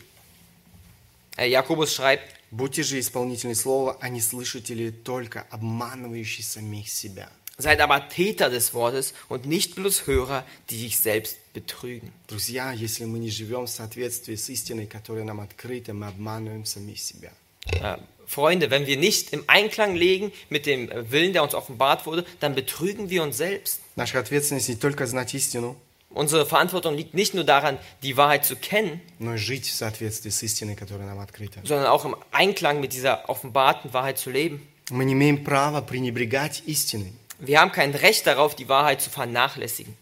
[1.36, 7.30] Äh, Jakobus schreibt, будьте же исполнители слова, а не слышатели только, обманывающие самих себя.
[7.56, 12.10] seid aber Täter des Wortes und nicht bloß Hörer, die sich selbst betrügen.
[12.26, 16.98] Друзья, если мы не живем в соответствии с истиной, которая нам открыта, мы обманываем самих
[17.00, 17.32] себя.
[17.66, 22.06] Äh, Freunde, wenn wir nicht im Einklang legen mit dem äh, Willen, der uns offenbart
[22.06, 23.80] wurde, dann betrügen wir uns selbst.
[23.96, 25.76] Наша ответственность не только знать истину,
[26.12, 30.30] Unsere Verantwortung liegt nicht nur daran, die Wahrheit zu kennen, но и жить в соответствии
[30.30, 31.60] с истиной, которая нам открыта.
[31.64, 34.60] sondern auch im Einklang mit dieser offenbarten Wahrheit zu leben.
[34.90, 37.12] Мы не имеем права пренебрегать истиной.
[37.38, 39.94] Wir haben kein Recht darauf, die Wahrheit zu vernachlässigen.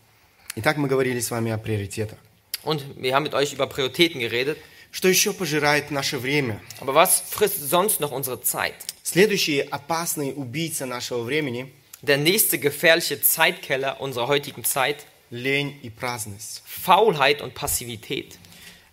[0.57, 2.19] Итак, мы говорили с вами о приоритетах.
[2.65, 4.57] Und wir haben mit euch über Prioritäten geredet.
[4.94, 6.62] Что еще пожирает наше время?
[6.80, 8.76] Aber was frisst sonst noch unsere Zeit?
[9.02, 16.62] Следующий опасный убийца нашего времени Der nächste gefährliche Zeitkeller unserer heutigen Zeit,– лень и праздность.
[16.66, 18.38] Faulheit und Passivität.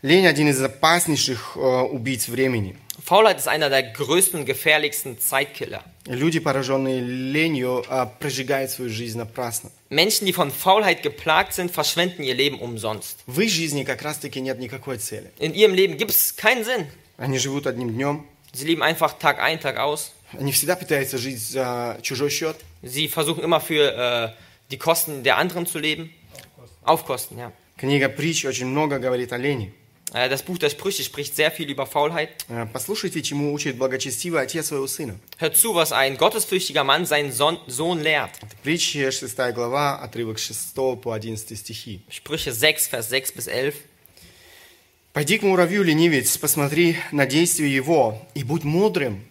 [0.00, 2.78] Лень– один из опаснейших э, убийц времени.
[3.09, 5.83] Faulheit ist einer der größten und gefährlichsten Zeitkiller.
[6.07, 9.71] Люди, пораженные ленью, э, прожигают свою жизнь напрасно.
[9.89, 13.19] Menschen, die von Faulheit geplagt sind, verschwenden ihr Leben umsonst.
[13.27, 15.31] В их жизни как раз-таки нет никакой цели.
[15.39, 16.87] In ihrem Leben gibt es keinen Sinn.
[17.17, 20.11] Они живут одним днем, Sie leben einfach Tag ein, Tag aus.
[20.39, 22.55] они всегда пытаются жить за чужой счет.
[22.81, 26.13] Sie versuchen immer für äh, die Kosten der anderen zu leben.
[26.83, 27.51] Auf Kosten, ja.
[27.77, 29.73] Книга притч очень много говорит о лени.
[30.12, 32.30] Äh, das Buch der Sprüche spricht sehr viel über Faulheit.
[32.48, 35.18] Э, Послушайте, чему учит благочестивый отец своего сына.
[35.38, 38.30] Hört zu, was ein gottesfürchtiger Mann seinen Sohn lehrt.
[38.62, 42.02] Притчи 6 глава, отрывок с 6 по 11 стихи.
[42.10, 43.74] Sprüche 6, Vers 6 bis 11.
[45.12, 49.24] «Пойди к муравью, ленивец, посмотри на действие его, и будь мудрым.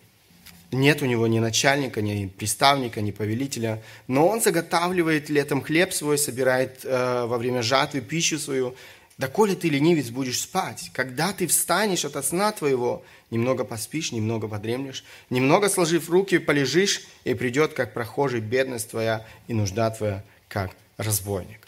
[0.71, 6.17] Нет у него ни начальника, ни приставника, ни повелителя, но он заготавливает летом хлеб свой,
[6.17, 8.75] собирает э, во время жатвы пищу свою.
[9.18, 10.90] Доколе ты, ленивец, будешь спать?
[10.92, 17.34] Когда ты встанешь от сна твоего, немного поспишь, немного подремлешь, немного сложив руки, полежишь, и
[17.34, 21.60] придет, как прохожий, бедность твоя и нужда твоя, как разбойник».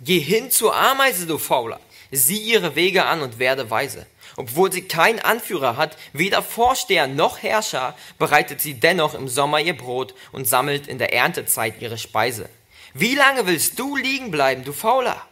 [0.00, 1.78] Geh hin zur Ameise, du Fauler.
[2.10, 4.04] Sieh ihre Wege an und werde weise.
[4.36, 9.76] Obwohl sie keinen Anführer hat, weder Vorsteher noch Herrscher, bereitet sie dennoch im Sommer ihr
[9.76, 12.48] Brot und sammelt in der Erntezeit ihre Speise.
[12.94, 15.24] Wie lange willst du liegen bleiben, du Fauler?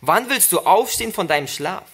[0.00, 1.84] Wann willst du aufstehen von deinem Schlaf?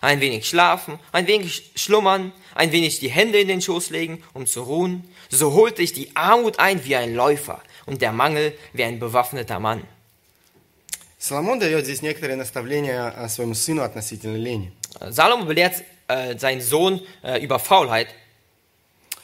[0.00, 4.46] Ein wenig schlafen, ein wenig schlummern, ein wenig die Hände in den Schoß legen, um
[4.46, 5.04] zu ruhen.
[5.30, 9.58] So holt dich die Armut ein wie ein Läufer und der Mangel wie ein bewaffneter
[9.58, 9.82] Mann.
[11.18, 14.70] Соломон дает здесь некоторые наставления э, своему сыну относительно лени.
[15.00, 18.08] Salomo belehrt äh, seinen Sohn äh, über Faulheit.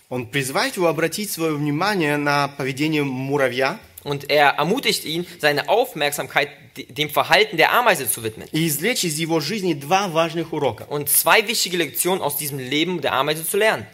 [0.08, 6.47] Он призывает его обратить свое внимание на поведение муравья Und er ermutigt ihn, seine Aufmerksamkeit
[6.77, 8.47] de- dem Verhalten der Ameise zu widmen.
[8.53, 10.85] и извлечь из его жизни два важных урока.
[10.87, 13.85] Und zwei wichtige Lektionen aus diesem Leben der Ameise zu lernen.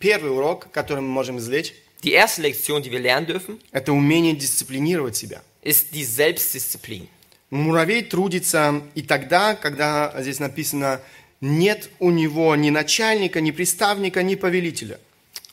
[0.00, 4.34] Первый урок, который мы можем извлечь, Die erste Lektion, die wir lernen dürfen, это умение
[4.34, 5.40] дисциплинировать себя.
[5.62, 7.06] ist die Selbstdisziplin.
[7.50, 11.00] Муравей трудится и тогда, когда здесь написано
[11.40, 14.98] нет у него ни начальника, ни приставника, ни повелителя.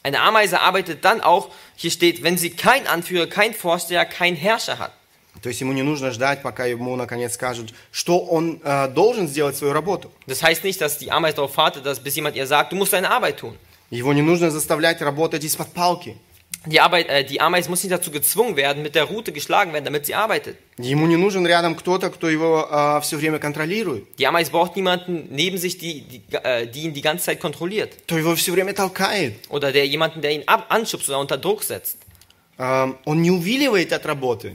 [0.07, 4.79] Eine Ameise arbeitet dann auch, hier steht, wenn sie keinen Anführer, keinen Vorsteher, keinen Herrscher
[4.79, 4.93] hat.
[5.41, 9.57] То есть ему не нужно ждать, пока ему наконец скажут, что он э, должен сделать
[9.57, 10.11] свою работу.
[10.27, 12.93] Das heißt nicht, dass die Ameise darauf wartet, dass bis jemand ihr sagt, du musst
[12.93, 13.57] deine Arbeit tun.
[13.91, 16.17] Его не нужно заставлять работать из-под палки.
[16.67, 19.85] Die, Arbeit, äh, die Ameise muss nicht dazu gezwungen werden, mit der Rute geschlagen werden,
[19.85, 20.57] damit sie arbeitet.
[20.79, 25.27] Ему не нужен рядом кто-то, кто его э, все время контролирует, Die Ameise braucht niemanden
[25.31, 27.91] neben sich, die, die, äh, die ihn die ganze Zeit kontrolliert.
[28.07, 29.35] кто его все время толкает.
[29.49, 31.97] Oder der jemanden, der ihn ab, anschubst oder unter Druck setzt.
[32.59, 34.53] Э, он не увиливает от работы.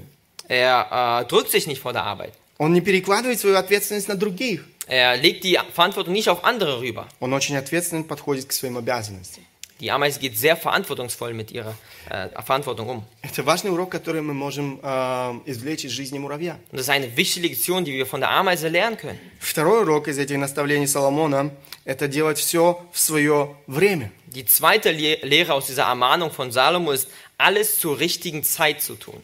[0.48, 2.32] Er äh, drückt sich nicht vor der Arbeit.
[2.58, 4.63] Он не перекладывает свою ответственность на других.
[4.88, 7.06] Er legt die Verantwortung nicht auf andere rüber.
[7.20, 9.44] Он очень ответственно подходит к своим обязанностям.
[9.80, 11.76] Die Ameise geht sehr verantwortungsvoll mit ihrer
[12.10, 13.04] äh, Verantwortung um.
[13.22, 16.58] Это важный урок, который мы можем э, извлечь из жизни муравья.
[16.72, 19.20] Und das ist eine wichtige Lektion, die wir von der Ameise lernen können.
[19.40, 24.12] Второй урок из этих наставлений Соломона – это делать все в свое время.
[24.26, 28.96] Die zweite Le Lehre aus dieser Ermahnung von Salomo ist, alles zur richtigen Zeit zu
[28.96, 29.22] tun.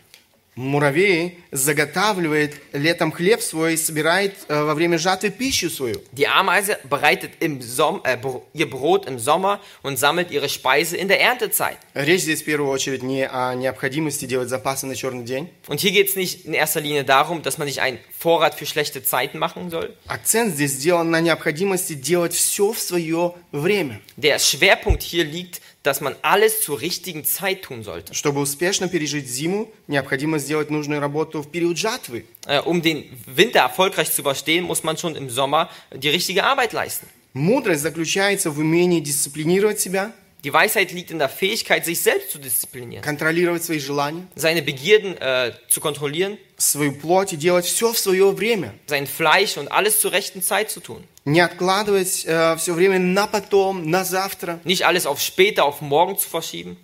[0.57, 5.99] Муравей заготавливает летом хлеб свой и собирает э, во время жатвы пищу свою.
[6.11, 10.95] Die Ameise bereitet im Som äh, Bro- ihr Brot im Sommer und sammelt ihre Speise
[10.95, 11.77] in der Erntezeit.
[11.95, 15.49] Речь здесь в первую очередь не о необходимости делать запасы на черный день.
[15.67, 18.67] Und hier geht es nicht in erster Linie darum, dass man sich einen Vorrat für
[18.67, 19.95] schlechte Zeiten machen soll.
[20.05, 24.01] Акцент здесь сделан на необходимости делать все в свое время.
[24.17, 28.13] Der Schwerpunkt hier liegt, dass man alles zur richtigen Zeit tun sollte.
[28.13, 32.25] Чтобы успешно пережить зиму, необходимо сделать нужную работу в период жатвы.
[32.47, 36.73] Äh, um den Winter erfolgreich zu überstehen, muss man schon im Sommer die richtige Arbeit
[36.73, 37.07] leisten.
[37.33, 40.11] Мудрость заключается в умении дисциплинировать себя,
[40.47, 45.15] Die Weisheit liegt in der Fähigkeit, sich selbst zu disziplinieren, контролировать свои желания, seine Begierden
[45.17, 48.73] äh, zu kontrollieren, свою плоть и делать все в свое время.
[48.87, 51.03] sein Fleisch und alles zur rechten Zeit zu tun.
[51.25, 52.25] Не откладывать
[52.57, 54.59] все время на потом, на завтра.
[54.65, 56.75] Nicht alles auf später, auf morgen zu verschieben.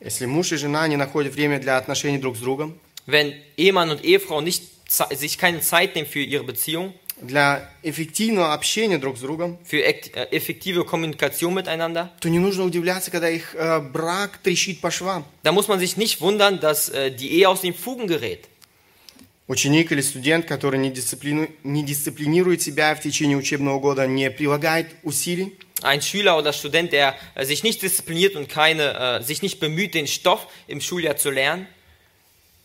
[0.00, 4.02] Если муж и жена не находят время для отношений друг с другом, Wenn Ehemann und
[4.04, 9.20] Ehefrau nicht, ze- sich keine Zeit nehmen für ihre Beziehung, для эффективного общения друг с
[9.20, 14.38] другом, für ekt- äh, effektive Kommunikation miteinander, то не нужно удивляться, когда их э, брак
[14.42, 15.24] трещит по швам.
[15.42, 18.48] da muss man sich nicht wundern, dass äh, die Ehe aus den Fugen gerät.
[19.48, 24.88] Ученик или студент, который не, дисциплину- не дисциплинирует себя в течение учебного года, не прилагает
[25.04, 29.60] усилий, Ein Schüler oder Student, der äh, sich nicht diszipliniert und keine, äh, sich nicht
[29.60, 31.66] bemüht, den Stoff im Schuljahr zu lernen,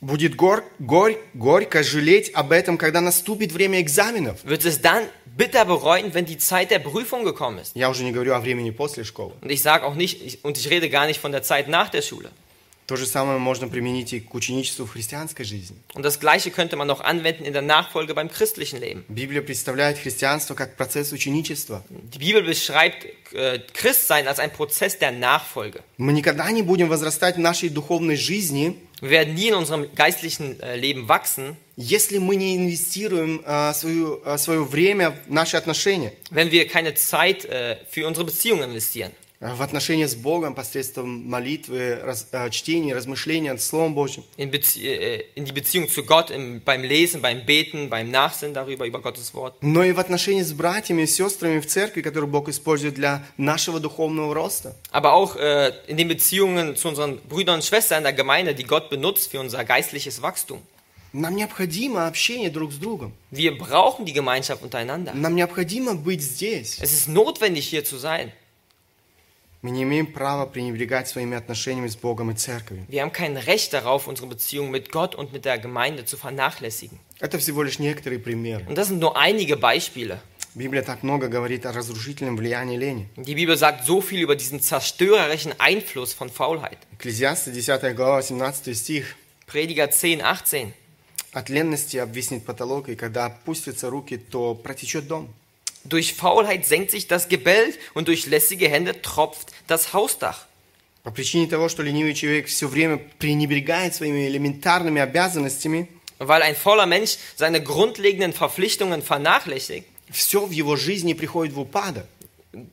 [0.00, 4.44] будет гор- горь- горько жалеть об этом, когда наступит время экзаменов.
[4.44, 5.04] wird es dann
[5.36, 7.72] bitter bereuen, wenn die Zeit der Prüfung gekommen ist.
[7.74, 9.32] Я уже не говорю о времени после школы.
[9.40, 11.88] Und ich sage auch nicht, ich, und ich rede gar nicht von der Zeit nach
[11.90, 12.30] der Schule.
[12.86, 15.76] То же самое можно применить и к ученичеству в христианской жизни.
[15.94, 19.04] Und das Gleiche könnte man noch anwenden in der Nachfolge beim christlichen Leben.
[19.08, 21.82] Библия представляет христианство как процесс ученичества.
[21.90, 25.82] Die Bibel beschreibt äh, Christsein als ein Prozess der Nachfolge.
[25.98, 30.59] Мы никогда не будем возрастать в нашей духовной жизни, Wir werden nie in unserem geistlichen
[30.59, 36.13] äh, Leben wachsen, если мы не инвестируем а, свою, а, свое время в наши отношения,
[36.29, 39.11] wenn wir keine Zeit äh, für unsere Beziehungen investieren.
[39.39, 44.23] а, в отношения с Богом посредством молитвы, раз- а, чтения, размышления над Словом Божьим.
[44.37, 48.53] In, Bezie äh, in die Beziehung zu Gott, im, beim Lesen, beim Beten, beim Nachsinnen
[48.53, 49.55] darüber, über Gottes Wort.
[49.61, 53.79] но и в отношении с братьями и сестрами в церкви, которые Бог использует для нашего
[53.79, 54.75] духовного роста.
[54.91, 58.63] Aber auch äh, in den Beziehungen zu unseren Brüdern und Schwestern in der Gemeinde, die
[58.65, 60.61] Gott benutzt für unser geistliches Wachstum.
[61.13, 63.11] Нам необходимо общение друг с другом.
[63.31, 65.13] Wir brauchen die Gemeinschaft untereinander.
[65.13, 66.77] Нам необходимо быть здесь.
[66.79, 68.31] Es ist notwendig, hier zu sein.
[69.62, 72.84] Мы не имеем права пренебрегать своими отношениями с Богом и церковью.
[72.88, 76.98] Wir haben kein Recht darauf, unsere Beziehung mit Gott und mit der Gemeinde zu vernachlässigen.
[77.20, 78.64] Это всего лишь некоторые примеры.
[78.68, 80.20] Und das sind nur einige Beispiele.
[80.54, 83.08] Библия так много говорит о разрушительном влиянии лени.
[83.16, 86.78] Die Bibel sagt so viel über diesen zerstörerischen Einfluss von Faulheit.
[86.92, 89.16] Экклезиаста 10 глава 18 стих.
[89.46, 90.72] Prediger 10, 18.
[91.32, 95.28] От ленности обвиснет потолок, и когда опустятся руки, то протечет дом.
[95.85, 100.45] Durch Faulheit senkt sich das Gebälk und durch lässige Hände tropft das Hausdach.
[101.03, 105.87] По причине того, что ленивый человек все время пренебрегает своими элементарными обязанностями,
[106.19, 112.05] Weil ein fauler Mensch seine grundlegenden Verpflichtungen vernachlässigt, все в его жизни приходит в упадок.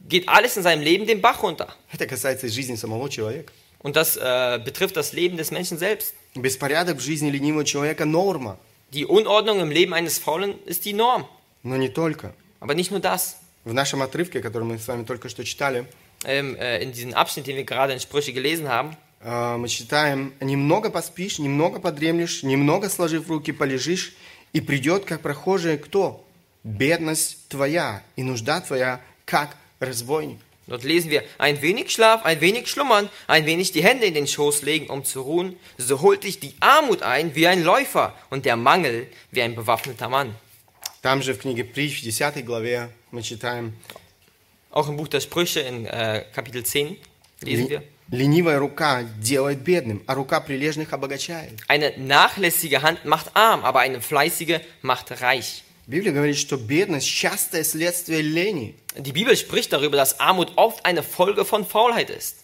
[0.09, 1.69] geht alles in seinem Leben den Bach runter.
[1.93, 3.53] Это касается и жизни самого человека.
[3.79, 6.15] Und das äh, betrifft das Leben des Menschen selbst.
[6.35, 8.59] Беспорядок в жизни ленивого человека – норма.
[8.93, 11.27] Die Unordnung im Leben eines Faulen ist die Norm.
[11.63, 12.35] Но не только.
[12.64, 13.36] Aber nicht nur das.
[13.66, 15.86] В нашем отрывке, который мы с вами только что читали,
[16.24, 20.32] Ähm, äh, in diesem Abschnitt, den wir gerade in Sprüche gelesen haben, э, мы читаем
[20.40, 24.14] «Немного поспишь, немного подремлешь, немного сложив руки полежишь,
[24.54, 26.26] и придет, как прохожие, кто?
[26.64, 30.40] Бедность твоя и нужда твоя, как разбойник».
[30.66, 34.28] dort lesen wir, ein wenig Schlaf, ein wenig Schlummern, ein wenig die Hände in den
[34.28, 38.46] Schoß legen, um zu ruhen, so holt dich die Armut ein wie ein Läufer und
[38.46, 40.34] der Mangel wie ein bewaffneter Mann.
[41.04, 43.74] Там же в книге Притч, в 10 главе, мы читаем
[44.72, 46.98] Auch im Buch der Sprüche in äh, Kapitel 10
[47.42, 51.60] lesen wir, «Ле- «Ленивая рука делает бедным, а рука прилежных обогащает».
[51.68, 55.64] eine nachlässige Hand macht arm, aber eine fleißige macht reich.
[55.88, 58.76] Библия говорит, что бедность– частое следствие лени.
[58.96, 62.38] Die Bibel spricht darüber, dass Armut oft eine Folge von Faulheit ist.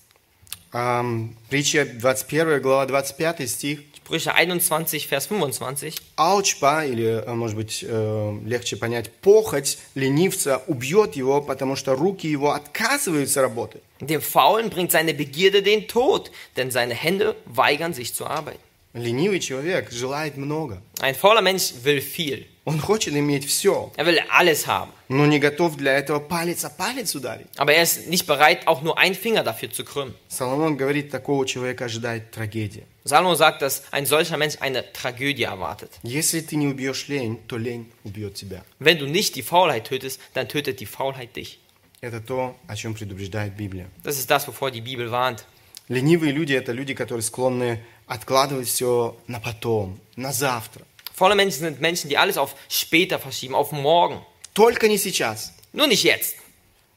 [0.74, 3.80] Ам, Притча 21 глава 25 стих.
[4.09, 5.97] Sprüche 21, Vers 25.
[6.17, 12.29] Алчба, или, э, может быть, э, легче понять, похоть ленивца убьет его, потому что руки
[12.29, 13.83] его отказываются работать.
[14.01, 18.59] Dem Faulen bringt seine Begierde den Tod, denn seine Hände weigern sich zur Arbeit.
[18.93, 20.81] Ленивый человек желает много.
[21.01, 22.47] Ein fauler Mensch will viel.
[22.65, 24.91] Он хочет иметь все, Er will alles haben.
[25.09, 27.47] но не готов для этого палец о палец ударить.
[27.57, 30.15] Aber er ist nicht bereit, auch nur einen Finger dafür zu krümmen.
[30.29, 32.85] Соломон говорит, такого человека ожидает трагедия.
[33.05, 35.91] Salomo sagt, dass ein solcher Mensch eine Tragödie erwartet.
[36.05, 38.65] Если ты не убьешь лень, то лень убьет тебя.
[38.79, 41.59] Wenn du nicht die Faulheit tötest, dann tötet die Faulheit dich.
[42.01, 43.89] Это то, о чем предупреждает Библия.
[44.05, 45.45] Das ist das, wovor die Bibel warnt.
[45.89, 50.85] Ленивые люди – это люди, которые склонны откладывать все на потом, на завтра.
[51.15, 54.21] Faule Menschen sind Menschen, die alles auf später verschieben, auf morgen.
[54.53, 55.53] Только не сейчас.
[55.73, 56.37] Nur nicht jetzt.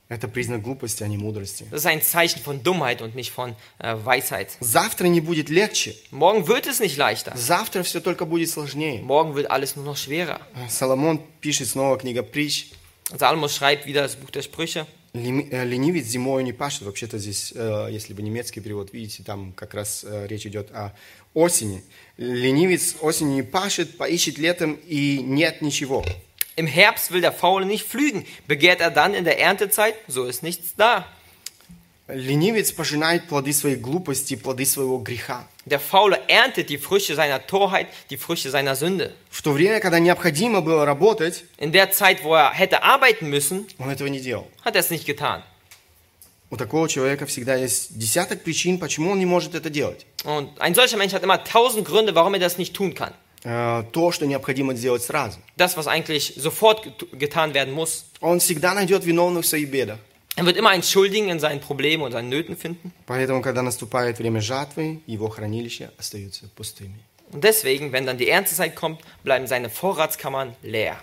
[0.09, 1.65] Это признак глупости, а не мудрости.
[1.69, 4.57] Das ist ein Zeichen von Dummheit und nicht von äh, Weisheit.
[4.61, 5.95] Завтра не будет легче.
[6.11, 7.33] Morgen wird es nicht leichter.
[7.35, 9.01] Завтра все только будет сложнее.
[9.01, 10.39] Morgen wird alles nur noch schwerer.
[10.69, 12.67] Соломон пишет снова книга притч.
[13.15, 14.85] Salomo schreibt wieder das Buch der Sprüche.
[15.14, 16.82] Э, Ленивец зимой не пашет.
[16.82, 20.94] Вообще-то здесь, э, если бы немецкий перевод, видите, там как раз э, речь идет о
[21.34, 21.82] осени.
[22.16, 26.04] Ленивец осенью не пашет, поищет летом и нет ничего.
[26.56, 28.24] Im Herbst will der Faule nicht pflügen.
[28.46, 31.06] Begehrt er dann in der Erntezeit, so ist nichts da.
[32.08, 35.46] Ленивец пожинает плоды своей глупости, плоды своего греха.
[35.64, 39.12] Der Faule erntet die Früchte seiner Torheit, die Früchte seiner Sünde.
[39.30, 43.66] В то время, когда необходимо было работать, In der Zeit, wo er hätte arbeiten müssen,
[43.78, 44.48] он этого не делал.
[44.64, 45.42] hat er es nicht getan.
[46.50, 50.04] У такого человека всегда есть десяток причин, почему он не может это делать.
[50.24, 53.14] Und ein solcher Mensch hat immer tausend Gründe, warum er das nicht tun kann.
[53.44, 55.38] э, то, что необходимо сделать сразу.
[55.56, 58.04] Das, was eigentlich sofort get- getan werden muss.
[58.20, 59.98] Он всегда найдет виновных в своих бедах.
[60.34, 62.92] Er wird immer einen Schuldigen in seinen Problemen und seinen Nöten finden.
[63.06, 67.00] Поэтому, когда наступает время жатвы, его хранилища остаются пустыми.
[67.32, 70.96] Und deswegen, wenn dann die Erntezeit kommt, bleiben seine Vorratskammern leer.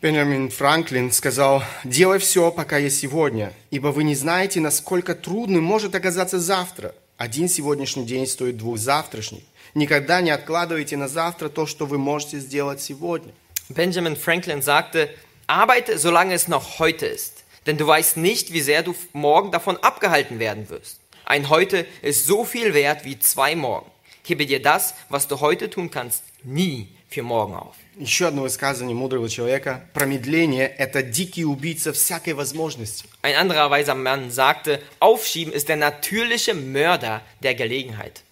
[0.00, 5.94] Бенджамин Франклин сказал, «Делай все, пока есть сегодня, ибо вы не знаете, насколько трудным может
[5.94, 6.94] оказаться завтра.
[7.16, 9.42] Один сегодняшний день стоит двух завтрашних.
[9.74, 13.32] Никогда не откладывайте на завтра то, что вы можете сделать сегодня».
[13.68, 15.10] Benjamin Franklin sagte,
[15.48, 19.77] arbeite, solange es noch heute ist, denn du weißt nicht, wie sehr du morgen davon
[19.77, 20.99] abgehalten werden wirst.
[21.25, 23.89] Ein Heute ist so viel wert wie zwei Morgen.
[24.23, 27.75] Hebe dir das, was du heute tun kannst, nie für morgen auf.
[27.97, 29.85] Еще одно высказывание мудрого человека.
[29.93, 33.05] Промедление – это дикий убийца всякой возможности.
[33.21, 38.23] Ein anderer weiser Mann sagte, Aufschieben ist der natürliche Mörder der Gelegenheit.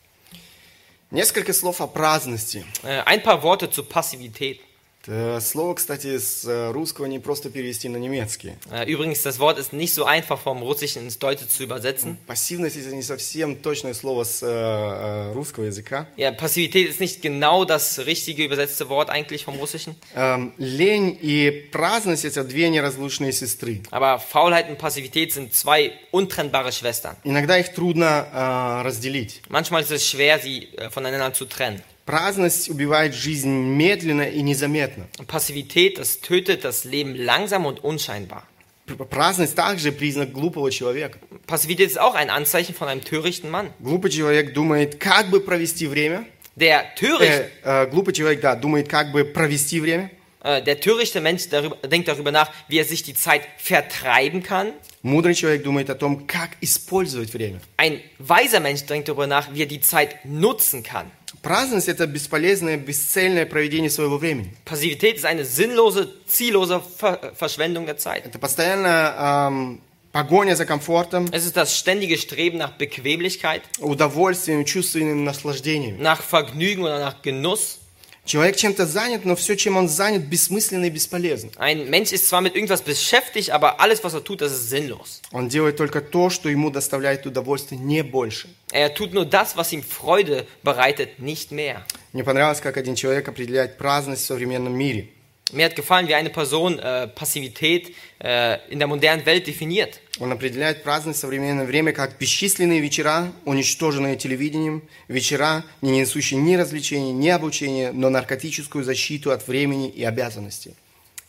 [1.11, 2.63] Несколько слов о праздности.
[2.83, 4.61] Äh, Ein paar Worte zur Passivität.
[5.07, 8.53] Это слово, кстати, с э, русского не просто перевести на немецкий.
[8.69, 12.17] Äh, Übrigens, das Wort ist nicht so einfach vom Russischen ins Deutsche zu übersetzen.
[12.27, 16.07] Пассивность – это не совсем точное слово с э, э, русского языка.
[16.17, 19.95] Ja, Passivität ist nicht genau das richtige übersetzte Wort eigentlich vom Russischen.
[20.15, 23.81] Эм, лень и праздность – это две неразлучные сестры.
[23.91, 27.15] Aber Faulheit und Passivität sind zwei untrennbare Schwestern.
[27.23, 29.41] Иногда их трудно э, разделить.
[29.47, 31.81] Manchmal ist es schwer, sie äh, voneinander zu trennen.
[32.05, 35.05] Праздность убивает жизнь медленно и незаметно.
[35.19, 38.47] Und Passivität, das tötet das Leben langsam und unscheinbar.
[38.87, 41.19] П- Праздность также признак глупого человека.
[41.45, 43.69] Passivität ist auch ein Anzeichen von einem törichten Mann.
[43.79, 46.25] Глупый человек думает, как бы провести время.
[46.55, 50.09] Der, töricht, Э, э, глупый человек, да, думает, как бы провести время.
[50.43, 54.73] äh, der törichte Mensch darüber, denkt darüber nach, wie er sich die Zeit vertreiben kann.
[55.03, 57.59] Мудрый человек думает о том, как использовать время.
[57.77, 61.09] Ein weiser Mensch denkt darüber nach, wie er die Zeit nutzen kann.
[61.41, 64.53] Праздность – это бесполезное, бесцельное проведение своего времени.
[64.65, 68.25] Passivität ist eine sinnlose, ziellose Ver Verschwendung der Zeit.
[68.25, 69.81] Это постоянно эм,
[70.11, 76.01] погоня за комфортом, Es ist das ständige Streben nach Bequemlichkeit, удовольствием, чувственным наслаждением.
[76.01, 77.79] nach Vergnügen oder nach Genuss.
[78.24, 81.50] Человек чем-то занят, но все, чем он занят, бессмысленно и бесполезно.
[81.58, 85.20] Ein Mensch ist zwar mit irgendwas beschäftigt, aber alles, was er tut, das ist sinnlos.
[85.30, 88.48] Он делает только то, что ему доставляет удовольствие, не больше.
[88.72, 91.84] Er tut nur das, was ihm Freude bereitet, nicht mehr.
[92.12, 95.08] Мне понравилось, как один человек определяет праздность в современном мире.
[95.53, 99.99] Mir hat gefallen, wie eine Person äh, Passivität äh, in der modernen Welt definiert.
[100.19, 106.55] Он определяет праздность в современное время как бесчисленные вечера, уничтоженные телевидением, вечера, не несущие ни
[106.55, 110.75] развлечений, ни обучения, но наркотическую защиту от времени и обязанностей.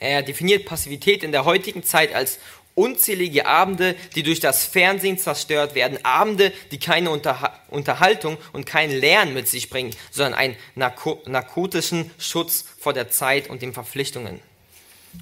[0.00, 2.38] Er definiert Passivität in der heutigen Zeit als
[2.74, 8.90] unzählige Abende, die durch das Fernsehen zerstört werden, Abende, die keine Unterha Unterhaltung und kein
[8.90, 14.40] Lernen mit sich bringen, sondern einen narko narkotischen Schutz vor der Zeit und den Verpflichtungen.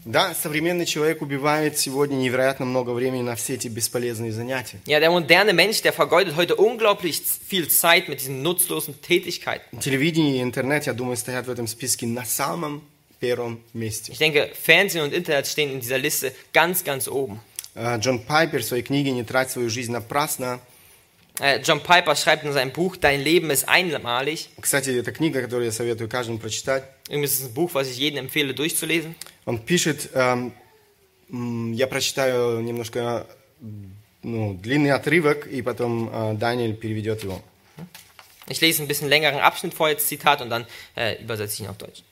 [0.05, 4.81] Да, современный человек убивает сегодня невероятно много времени на все эти бесполезные занятия.
[4.87, 9.81] Ja, der moderne Mensch, der vergeudet heute unglaublich viel Zeit mit diesen nutzlosen Tätigkeiten.
[9.81, 12.83] Телевидение и интернет, я думаю, стоят в этом списке на самом
[13.23, 14.13] первом месте.
[14.13, 17.41] Ich denke, Fernsehen und Internet stehen in dieser Liste ganz, ganz oben.
[17.75, 20.61] Э, Джон Пайпер в своей книге «Не трать свою жизнь напрасно»
[21.41, 24.51] Äh, John Piper schreibt in seinem Buch, Dein Leben ist einmalig.
[24.61, 26.85] Кстати, это книга, которую я советую каждому прочитать.
[27.09, 29.15] Übrigens ist es ein Buch, was ich jedem empfehle durchzulesen.
[29.45, 30.53] Он пишет, эм,
[31.31, 33.27] м, я прочитаю немножко
[34.23, 37.41] ну, длинный отрывок, и потом э, Даниэль переведет его.
[38.49, 40.67] Ich lese ein bisschen längeren Abschnitt vor, jetzt Zitat, und dann
[40.97, 42.03] äh, übersetze ich ihn auf Deutsch.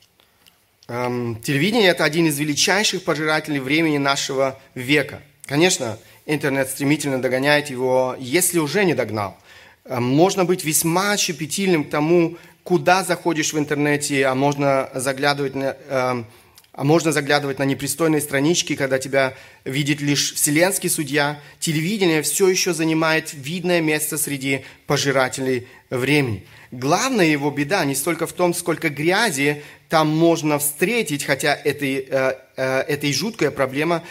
[0.88, 5.22] Эм, телевидение– это один из величайших пожирателей времени нашего века.
[5.46, 9.38] Конечно, интернет стремительно догоняет его, если уже не догнал.
[9.84, 15.76] Эм, можно быть весьма щепетильным к тому, куда заходишь в интернете, а можно заглядывать на,
[15.88, 16.26] эм,
[16.72, 21.38] а можно заглядывать на непристойные странички, когда тебя видит лишь вселенский судья.
[21.60, 26.46] Телевидение все еще занимает видное место среди пожирателей времени.
[26.70, 32.36] Главная его беда не столько в том, сколько грязи там можно встретить, хотя это, э,
[32.56, 34.02] э, это и жуткая проблема,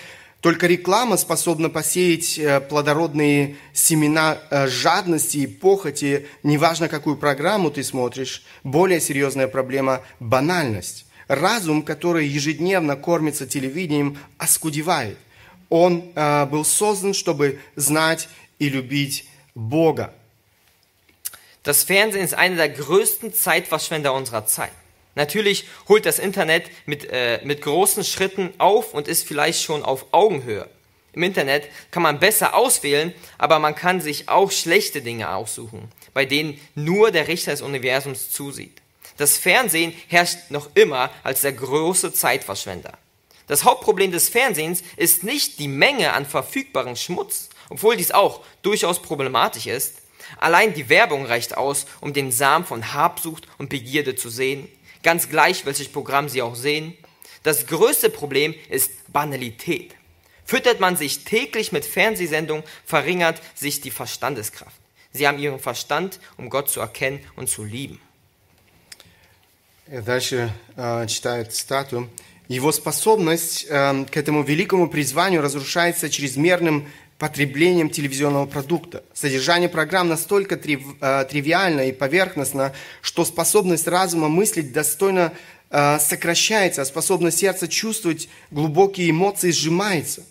[0.41, 7.83] только реклама способна посеять э, плодородные семена э, жадности и похоти, неважно, какую программу ты
[7.83, 8.43] смотришь.
[8.63, 11.05] Более серьезная проблема– банальность.
[11.30, 15.18] Разум, который ежедневно кормится телевидением, оскудевает.
[15.68, 20.14] Он э, был создан, чтобы знать и любить Бога.
[21.64, 24.70] Das Fernsehen ist einer der größten Zeitverschwender unserer Zeit.
[25.16, 30.06] Natürlich holt das Internet mit, äh, mit großen Schritten auf und ist vielleicht schon auf
[30.12, 30.68] Augenhöhe.
[31.12, 36.26] Im Internet kann man besser auswählen, aber man kann sich auch schlechte Dinge aussuchen, bei
[36.26, 38.79] denen nur der Richter des Universums zusieht.
[39.21, 42.97] Das Fernsehen herrscht noch immer als der große Zeitverschwender.
[43.45, 48.99] Das Hauptproblem des Fernsehens ist nicht die Menge an verfügbaren Schmutz, obwohl dies auch durchaus
[48.99, 49.97] problematisch ist.
[50.39, 54.67] Allein die Werbung reicht aus, um den Samen von Habsucht und Begierde zu sehen,
[55.03, 56.97] ganz gleich welches Programm Sie auch sehen.
[57.43, 59.93] Das größte Problem ist Banalität.
[60.45, 64.81] Füttert man sich täglich mit Fernsehsendungen, verringert sich die Verstandeskraft.
[65.13, 67.99] Sie haben ihren Verstand, um Gott zu erkennen und zu lieben.
[69.87, 72.07] Дальше э, читаю цитату.
[72.47, 79.03] Его способность э, к этому великому призванию разрушается чрезмерным потреблением телевизионного продукта.
[79.13, 85.33] Содержание программ настолько трив, э, тривиально и поверхностно, что способность разума мыслить достойно
[85.71, 90.23] э, сокращается, а способность сердца чувствовать глубокие эмоции сжимается.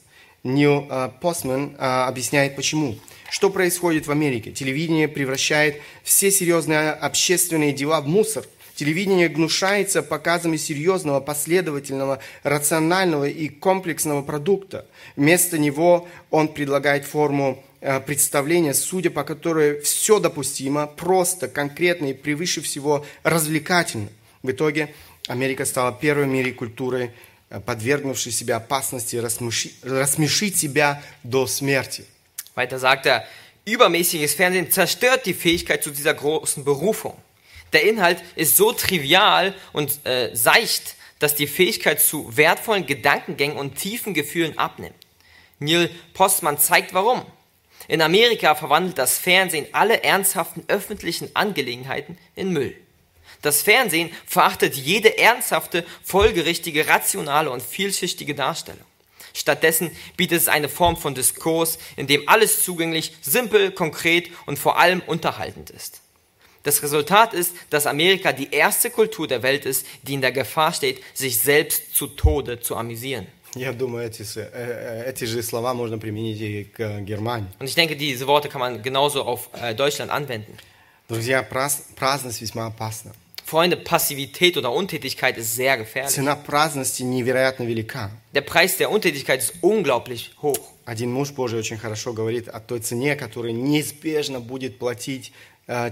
[0.45, 2.97] Нил э, Постман э, объясняет почему.
[3.31, 4.53] Что происходит в Америке?
[4.53, 8.45] Телевидение превращает все серьезные общественные дела в мусор.
[8.81, 14.87] Телевидение гнушается показами серьезного, последовательного, рационального и комплексного продукта.
[15.17, 22.15] Вместо него он предлагает форму э, представления, судя по которой все допустимо, просто, конкретно и
[22.15, 24.09] превыше всего развлекательно.
[24.43, 24.95] В итоге
[25.27, 27.11] Америка стала первой в мире культурой,
[27.51, 32.07] э, подвергнувшей себя опасности рассмеши- рассмешить себя до смерти.
[32.57, 33.25] Weiter sagt er,
[33.67, 37.15] übermäßiges Fernsehen zerstört die Fähigkeit zu dieser großen Berufung.
[37.73, 43.77] Der Inhalt ist so trivial und äh, seicht, dass die Fähigkeit zu wertvollen Gedankengängen und
[43.77, 44.95] tiefen Gefühlen abnimmt.
[45.59, 47.25] Neil Postman zeigt warum.
[47.87, 52.77] In Amerika verwandelt das Fernsehen alle ernsthaften öffentlichen Angelegenheiten in Müll.
[53.43, 58.85] Das Fernsehen verachtet jede ernsthafte, folgerichtige, rationale und vielschichtige Darstellung.
[59.33, 64.79] Stattdessen bietet es eine Form von Diskurs, in dem alles zugänglich, simpel, konkret und vor
[64.79, 66.00] allem unterhaltend ist.
[66.64, 70.74] Das Resultat ist, dass Amerika die erste Kultur der Welt ist, die in der Gefahr
[70.74, 73.28] steht, sich selbst zu Tode zu amüsieren.
[73.56, 77.48] Я думаю, эти, с- э, э, эти же слова можно применить и к э, Германии.
[77.60, 80.58] Und ich denke, diese Worte kann man genauso auf äh, Deutschland anwenden.
[81.08, 83.14] Друзья, праз- праздность весьма опасна.
[83.46, 86.12] Freunde, Passivität oder Untätigkeit ist sehr gefährlich.
[86.16, 88.10] Цена праздности невероятно велика.
[88.34, 90.58] Der Preis der Untätigkeit ist unglaublich hoch.
[90.86, 95.34] Один муж Божий очень хорошо говорит о той цене, которую неизбежно будет платить э,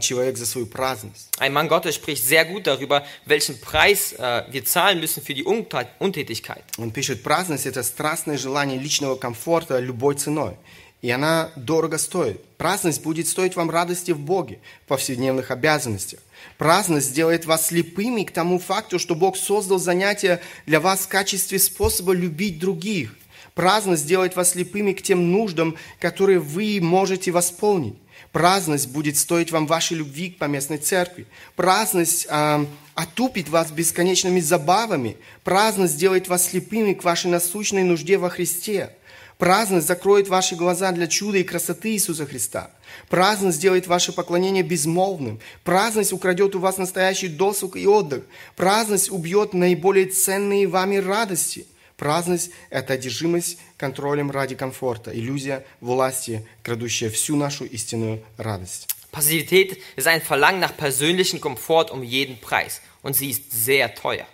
[0.01, 1.29] человек за свою праздность.
[1.39, 5.45] Ein Mann Gottes spricht sehr gut darüber, welchen Preis äh, wir zahlen müssen für die
[5.45, 6.65] Untätigkeit.
[6.79, 10.57] Он пишет, праздность– это страстное желание личного комфорта любой ценой.
[11.01, 12.45] И она дорого стоит.
[12.57, 16.19] Праздность будет стоить вам радости в Боге, в повседневных обязанностях.
[16.57, 21.61] Праздность сделает вас слепыми к тому факту, что Бог создал занятия для вас в качестве
[21.61, 23.15] способа любить других.
[23.55, 27.95] Праздность сделает вас слепыми к тем нуждам, которые вы можете восполнить.
[28.39, 31.27] Праздность будет стоить вам вашей любви к поместной церкви.
[31.57, 32.65] Праздность а,
[32.95, 35.17] отупит вас бесконечными забавами.
[35.43, 38.95] Праздность сделает вас слепыми к вашей насущной нужде во Христе.
[39.39, 42.71] Праздность закроет ваши глаза для чуда и красоты Иисуса Христа.
[43.09, 45.41] Праздность сделает ваше поклонение безмолвным.
[45.65, 48.23] Праздность украдет у вас настоящий досуг и отдых.
[48.55, 51.67] Праздность убьет наиболее ценные вами радости.
[51.98, 58.88] Праздность – это одержимость контролем ради комфорта, иллюзия власти, крадущая всю нашу истинную радость.
[59.12, 64.26] Passivität ist ein Verlangen nach persönlichem Komfort um jeden Preis und sie ist sehr teuer.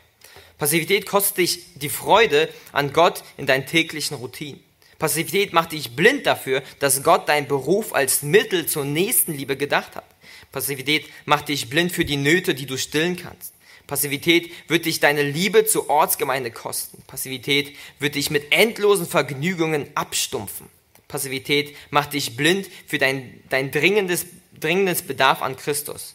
[0.57, 4.63] Passivität kostet dich die Freude an Gott in deinen täglichen Routinen.
[4.97, 10.05] Passivität macht dich blind dafür, dass Gott deinen Beruf als Mittel zur Nächstenliebe gedacht hat.
[10.51, 13.53] Passivität macht dich blind für die Nöte, die du stillen kannst.
[13.86, 17.02] Passivität wird dich deine Liebe zur Ortsgemeinde kosten.
[17.06, 20.68] Passivität wird dich mit endlosen Vergnügungen abstumpfen.
[21.08, 24.26] Passivität macht dich blind für dein, dein dringendes,
[24.58, 26.14] dringendes Bedarf an Christus.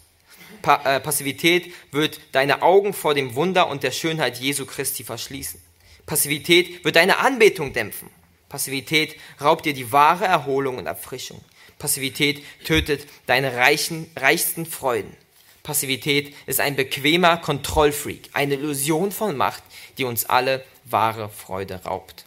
[0.61, 5.61] Pa äh, Passivität wird deine Augen vor dem Wunder und der Schönheit Jesu Christi verschließen.
[6.05, 8.09] Passivität wird deine Anbetung dämpfen.
[8.49, 11.39] Passivität raubt dir die wahre Erholung und Erfrischung.
[11.78, 15.15] Passivität tötet deine reichen, reichsten Freuden.
[15.62, 19.62] Passivität ist ein bequemer Kontrollfreak, eine Illusion von Macht,
[19.97, 22.24] die uns alle wahre Freude raubt.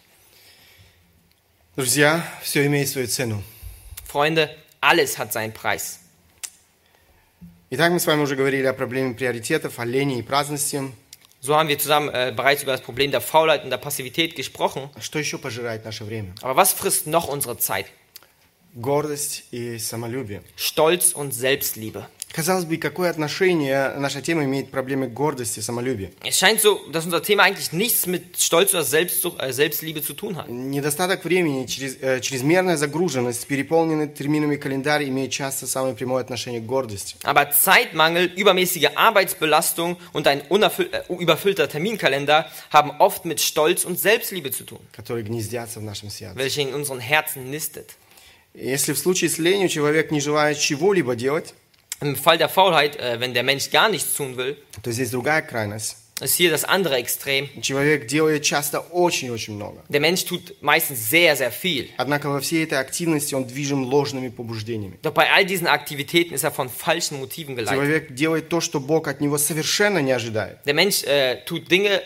[1.75, 3.43] Друзья, все имеет свою цену.
[4.03, 4.49] Freunde,
[4.81, 5.99] alles hat seinen Preis.
[7.69, 10.91] Итак, мы с вами уже говорили о проблеме приоритетов, о лени и праздности.
[11.39, 14.89] So haben wir zusammen äh, bereits über das Problem der Faulheit und der Passivität gesprochen.
[14.99, 16.33] Что еще пожирает наше время?
[16.41, 17.85] Aber was frisst noch unsere Zeit?
[18.73, 20.41] Гордость и самолюбие.
[20.55, 22.07] Stolz und Selbstliebe.
[22.32, 26.12] Казалось бы, какое отношение наша тема имеет к проблеме гордости, самолюбия?
[26.24, 30.14] Es scheint so, dass unser Thema eigentlich nichts mit Stolz oder Selbstsucht, äh, Selbstliebe zu
[30.14, 30.48] tun hat.
[30.48, 36.64] Недостаток времени, через- э, чрезмерная загруженность, переполненный терминами календарь имеют часто самое прямое отношение к
[36.64, 37.16] гордости.
[37.22, 43.98] Aber Zeitmangel, übermäßige Arbeitsbelastung und ein unerfüll, äh, überfüllter Terminkalender haben oft mit Stolz und
[44.00, 46.34] Selbstliebe zu tun, которые гнездятся в нашем сердце.
[46.38, 47.90] welche in unseren Herzen nistet.
[48.54, 51.54] Если в случае с ленью человек не желает чего-либо делать,
[52.01, 55.41] Im Fall der Faulheit, äh, wenn der Mensch gar nichts tun will, то здесь другая
[55.41, 55.97] крайность.
[56.19, 57.47] ist hier das andere Extrem.
[57.61, 59.83] Человек делает часто очень-очень много.
[59.89, 61.89] Der Mensch tut meistens sehr, sehr viel.
[61.97, 64.97] Однако во всей этой активности он движим ложными побуждениями.
[65.03, 67.79] Doch bei all diesen Aktivitäten ist er von falschen Motiven geleitet.
[67.79, 70.57] Человек делает то, что Бог от него совершенно не ожидает.
[70.65, 72.01] Der Mensch äh, tut Dinge,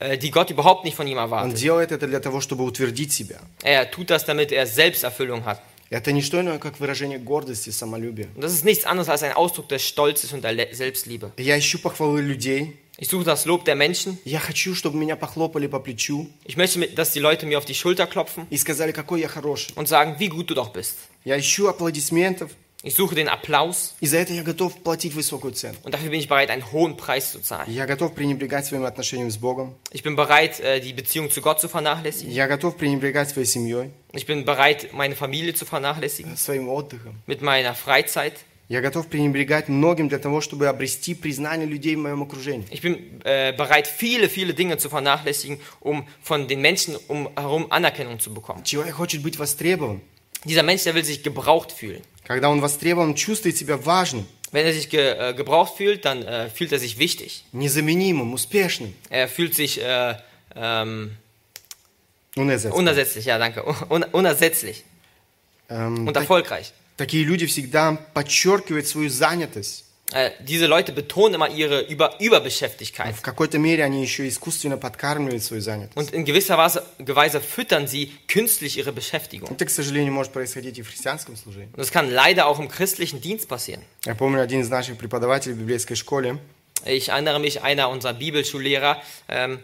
[0.00, 1.58] äh, die Gott überhaupt nicht von ihm Он erwartet.
[1.58, 3.40] делает это для того, чтобы утвердить себя.
[3.62, 5.60] Er tut das, damit er Selbsterfüllung hat.
[5.89, 8.27] Это не что иное, как выражение гордости, самолюбия.
[8.35, 11.31] Und das ist nichts anderes als ein Ausdruck des Stolzes und der Selbstliebe.
[11.37, 12.77] Я ищу похвалы людей.
[12.99, 14.17] Ich suche das Lob der Menschen.
[14.25, 17.75] Я хочу, чтобы меня похлопали по плечу Ich möchte, dass die Leute mir auf die
[17.75, 19.71] Schulter klopfen и сказали, какой я хороший.
[19.75, 20.95] und sagen, wie gut du doch bist.
[21.23, 22.51] Я ищу аплодисментов,
[22.84, 25.76] Ich suche den Applaus и за это я готов платить высокую цену.
[25.84, 27.70] und dafür bin ich bereit, einen hohen Preis zu zahlen.
[27.70, 29.76] Я готов пренебрегать своим отношением с Богом.
[29.92, 32.32] Ich bin bereit, äh, die Beziehung zu Gott zu vernachlässigen.
[32.32, 37.22] Я готов пренебрегать своей семьей, Ich bin bereit, meine Familie zu vernachlässigen, своим отдыхом.
[37.26, 38.34] mit meiner Freizeit.
[38.68, 42.66] Я готов пренебрегать многим для того, чтобы обрести признание людей в моем окружении.
[42.70, 47.66] Ich bin äh, bereit, viele, viele Dinge zu vernachlässigen, um von den Menschen um herum
[47.70, 48.64] Anerkennung zu bekommen.
[48.64, 50.00] Человек хочет быть востребован.
[50.44, 52.02] Dieser Mensch, der will sich gebraucht fühlen.
[52.26, 56.22] Когда он востребован, он чувствует себя важным, Wenn er sich ge äh, gebraucht fühlt, dann
[56.22, 57.44] äh, fühlt er sich wichtig.
[57.52, 58.94] незаменимым, успешным.
[59.10, 60.14] Er fühlt sich äh,
[60.54, 61.12] ähm,
[62.36, 62.78] Уnersetzbar.
[62.78, 64.84] unersetzlich, ja danke, un unersetzlich
[65.68, 66.72] Эм, und так- erfolgreich.
[66.96, 69.84] такие люди всегда подчеркивают свою занятость.
[70.12, 73.14] Äh, diese Leute betonen immer ihre Über Überbeschäftigkeit.
[73.14, 75.96] В какой-то мере они еще искусственно подкармливают свою занятость.
[75.96, 79.50] Und in gewisser Weise, Weise füttern sie künstlich ihre Beschäftigung.
[79.50, 81.72] Это, к сожалению, может происходить и в христианском служении.
[81.72, 83.82] Und das kann leider auch im christlichen Dienst passieren.
[84.04, 86.38] Я помню, один из наших преподавателей в библейской школе,
[86.84, 89.60] Ich erinnere mich, einer unserer Bibelschullehrer, ähm,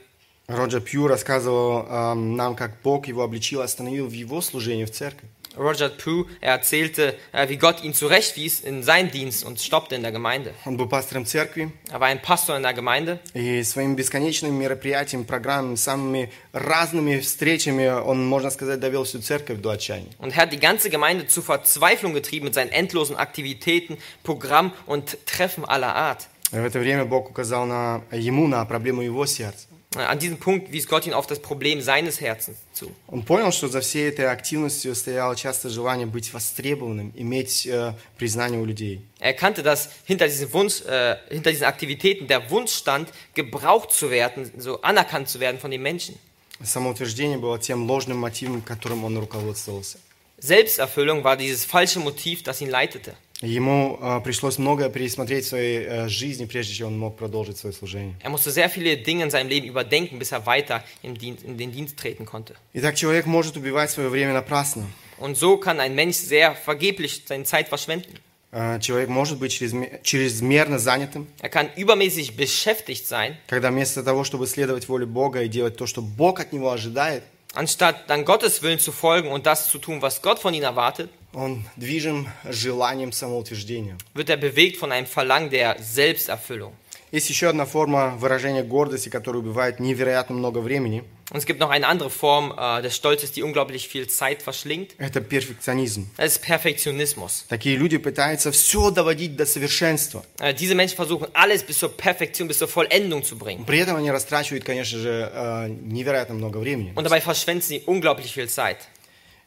[0.47, 5.29] Роджер Пью, рассказывал эм, нам, как Бог его обличил, остановил в его служении в церкви.
[5.57, 10.03] Roger Pugh, er erzählte, äh, wie Gott ihn zurechtwies in seinen Dienst und stoppte in
[10.03, 10.55] der Gemeinde.
[10.65, 15.25] Он был пастором церкви, Er war ein Pastor in der Gemeinde и своими бесконечными мероприятиями,
[15.25, 20.11] программами, самыми разными встречами он, можно сказать, довел всю церковь до отчаяния.
[20.21, 25.19] und er hat die ganze Gemeinde zur Verzweiflung getrieben mit seinen endlosen Aktivitäten, Programm und
[25.27, 26.29] Treffen aller Art.
[26.53, 29.67] И в это время Бог указал на, ему на проблему его сердца.
[29.97, 32.95] Äh, An diesem Punkt wies Gott ihn auf das Problem seines Herzens zu.
[33.07, 38.61] Он понял, что за всей этой активностью стояло часто желание быть востребованным, иметь э, признание
[38.61, 39.01] у людей.
[39.19, 44.11] Er erkannte, dass hinter diesem Wunsch, äh, hinter diesen Aktivitäten der Wunsch stand, gebraucht zu
[44.11, 46.19] werden, so anerkannt zu werden von den Menschen.
[46.63, 49.99] Самоутверждение было тем ложным мотивом, которым он руководствовался.
[50.41, 53.15] Selbsterfüllung war dieses falsche Motiv, das ihn leitete.
[53.46, 57.74] Ему э, пришлось многое пересмотреть в своей э, жизни, прежде чем он мог продолжить свое
[57.76, 58.16] служение.
[58.24, 61.58] Er musste sehr viele Dinge in seinem Leben überdenken, bis er weiter im Dienst, in
[61.58, 62.56] den Dienst treten konnte.
[62.74, 64.86] Итак, человек может убивать свое время напрасно.
[65.20, 68.18] Und so kann ein Mensch sehr vergeblich seine Zeit verschwenden.
[68.54, 74.24] Э, Человек может быть чрезме- чрезмерно занятым, Er kann übermäßig beschäftigt sein, когда вместо того,
[74.24, 77.24] чтобы следовать воле Бога и делать то, что Бог от него ожидает,
[77.56, 81.10] anstatt dann Gottes Willen zu folgen und das zu tun, was Gott von ihm erwartet,
[81.33, 83.97] он движим желанием самоутверждения.
[84.15, 86.73] wird er bewegt von einem Verlangen der Selbsterfüllung.
[87.11, 91.05] Есть еще одна форма выражения гордости, которая убивает невероятно много времени.
[91.31, 94.95] Und es gibt noch eine andere Form äh, des Stolzes, die unglaublich viel Zeit verschlingt.
[94.99, 96.09] Это перфекционизм.
[96.17, 97.45] Das ist Perfektionismus.
[97.49, 100.23] Такие люди пытаются все доводить до совершенства.
[100.39, 103.65] Äh, diese Menschen versuchen alles bis zur Perfektion, bis zur Vollendung zu bringen.
[103.65, 106.93] При этом они растрачивают, конечно же, э, невероятно много времени.
[106.95, 108.79] Und dabei verschwenden sie unglaublich viel Zeit.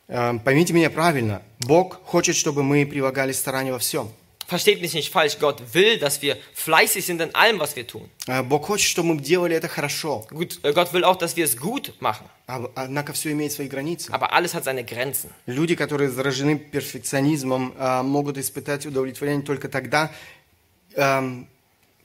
[0.08, 1.42] Э, Поймите меня правильно.
[1.60, 4.08] Бог хочет, чтобы мы прилагали старания во всем.
[4.48, 8.08] Versteht mich nicht falsch, Gott will, dass wir fleißig sind in allem, was wir tun.
[8.28, 10.24] Э, Бог хочет, чтобы мы делали это хорошо.
[10.30, 12.26] Gut, äh, Gott will auch, dass wir es gut machen.
[12.46, 14.12] А- Однако все имеет свои границы.
[14.12, 15.30] Aber alles hat seine Grenzen.
[15.46, 20.12] Люди, которые заражены перфекционизмом, э, могут испытать удовлетворение только тогда,
[20.94, 21.48] эм,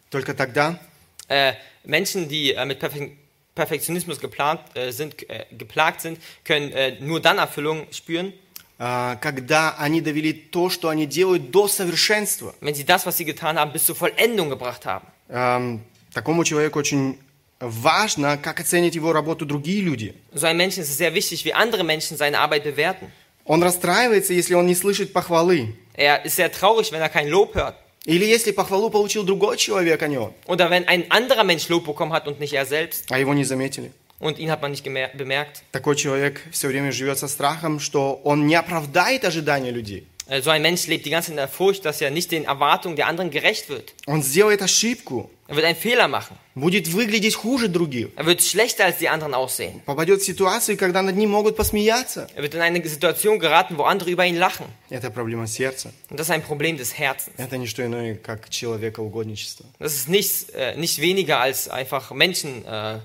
[0.10, 0.80] только тогда,
[1.28, 1.54] Äh,
[1.86, 3.12] Menschen, die äh, mit Perfe
[3.55, 8.33] Perfektionismus geplant, äh, sind, äh, geplagt sind, können äh, nur dann Erfüllung spüren,
[8.79, 12.55] э, когда они довели то, что они делают, до совершенства.
[12.61, 15.07] wenn sie das, was sie getan haben, bis zur Vollendung gebracht haben.
[15.29, 15.81] Эм,
[16.13, 17.19] Такому человеку очень
[17.61, 20.15] важно, как оценят его работу другие люди.
[20.33, 23.11] So ein Menschen ist es sehr wichtig, wie andere Menschen seine Arbeit bewerten.
[23.45, 25.75] Он расстраивается, если он не слышит похвалы.
[25.95, 27.77] Er ist sehr traurig, wenn er kein Lob hört.
[28.06, 31.86] Или если похвалу получил другой человек, а не он, Oder wenn ein anderer Mensch Lob
[31.86, 33.92] bekommen hat und nicht er selbst а его не заметили.
[34.20, 35.64] und ihn hat man nicht bemerkt.
[35.72, 40.08] Такой человек все время живет со страхом, что он не оправдает ожидания людей.
[40.31, 42.45] Äh, So ein Mensch lebt die ganze Zeit in der Furcht, dass er nicht den
[42.47, 43.95] Erwartungen der anderen gerecht wird.
[44.07, 46.37] Он сделает ошибку, Er wird einen Fehler machen.
[46.57, 49.83] будет выглядеть хуже других, Er wird schlechter als die anderen aussehen.
[49.87, 52.27] попадет в ситуацию, когда над ним могут посмеяться.
[52.35, 54.67] Er wird in eine Situation geraten, wo andere über ihn lachen.
[54.91, 55.93] Это проблема сердца.
[56.11, 57.37] Und das ist ein Problem des Herzens.
[57.39, 59.67] Это не что иное, как человекоугодничество.
[59.79, 62.99] Das ist nichts, äh, nicht weniger als einfach Menschen, äh,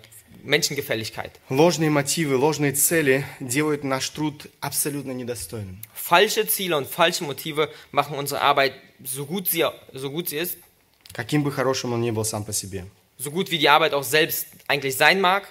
[0.44, 1.40] Menschengefälligkeit.
[1.50, 5.80] Ложные мотивы, ложные цели делают наш труд абсолютно недостойным.
[6.06, 8.74] Falsche Ziele und falsche Motive machen unsere Arbeit
[9.04, 10.58] so gut sie, so gut sie ist,
[11.14, 12.86] Каким бы хорошим он ни был сам по себе.
[13.18, 15.44] so gut wie die Arbeit auch selbst eigentlich sein mag.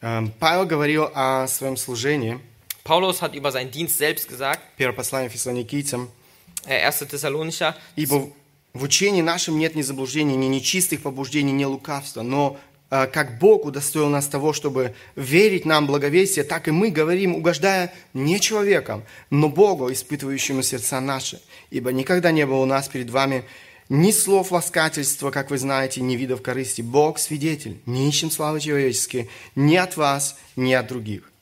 [0.00, 2.38] Эм, Павел говорил о своем служении,
[2.84, 6.08] Paulus hat über seinen Dienst selbst gesagt, первое послание фессалоникийцам,
[6.66, 7.06] äh, 1.
[7.08, 8.30] Thessalonicher, «Ибо
[8.72, 12.71] в учении нашем нет ни заблуждений, ни нечистых побуждений, ни лукавства, но э,
[13.11, 18.39] как Бог удостоил нас того, чтобы верить нам благовестие, так и мы говорим, угождая не
[18.39, 21.41] человеком, но Богу, испытывающему сердца наши.
[21.71, 23.45] Ибо никогда не было у нас перед вами
[23.89, 26.83] ни слов ласкательства, как вы знаете, ни видов корысти.
[26.83, 31.32] Бог свидетель, не ищем славы человеческие ни от вас, ни от других».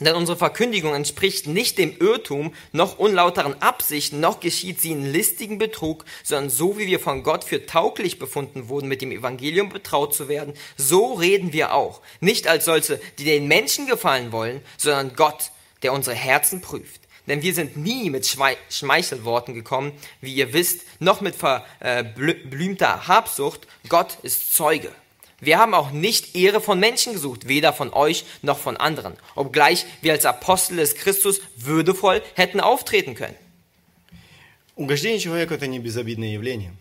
[0.00, 5.58] Denn unsere Verkündigung entspricht nicht dem Irrtum, noch unlauteren Absichten, noch geschieht sie in listigen
[5.58, 10.12] Betrug, sondern so wie wir von Gott für tauglich befunden wurden, mit dem Evangelium betraut
[10.12, 12.00] zu werden, so reden wir auch.
[12.18, 17.02] Nicht als solche, die den Menschen gefallen wollen, sondern Gott, der unsere Herzen prüft.
[17.28, 23.66] Denn wir sind nie mit Schmeichelworten gekommen, wie ihr wisst, noch mit verblümter Habsucht.
[23.88, 24.90] Gott ist Zeuge.
[25.43, 29.85] Wir haben auch nicht Ehre von Menschen gesucht, weder von euch noch von anderen, obgleich
[30.01, 33.35] wir als Apostel des Christus würdevoll hätten auftreten können.
[34.75, 36.71] Угождение человеку – это не безобидное явление.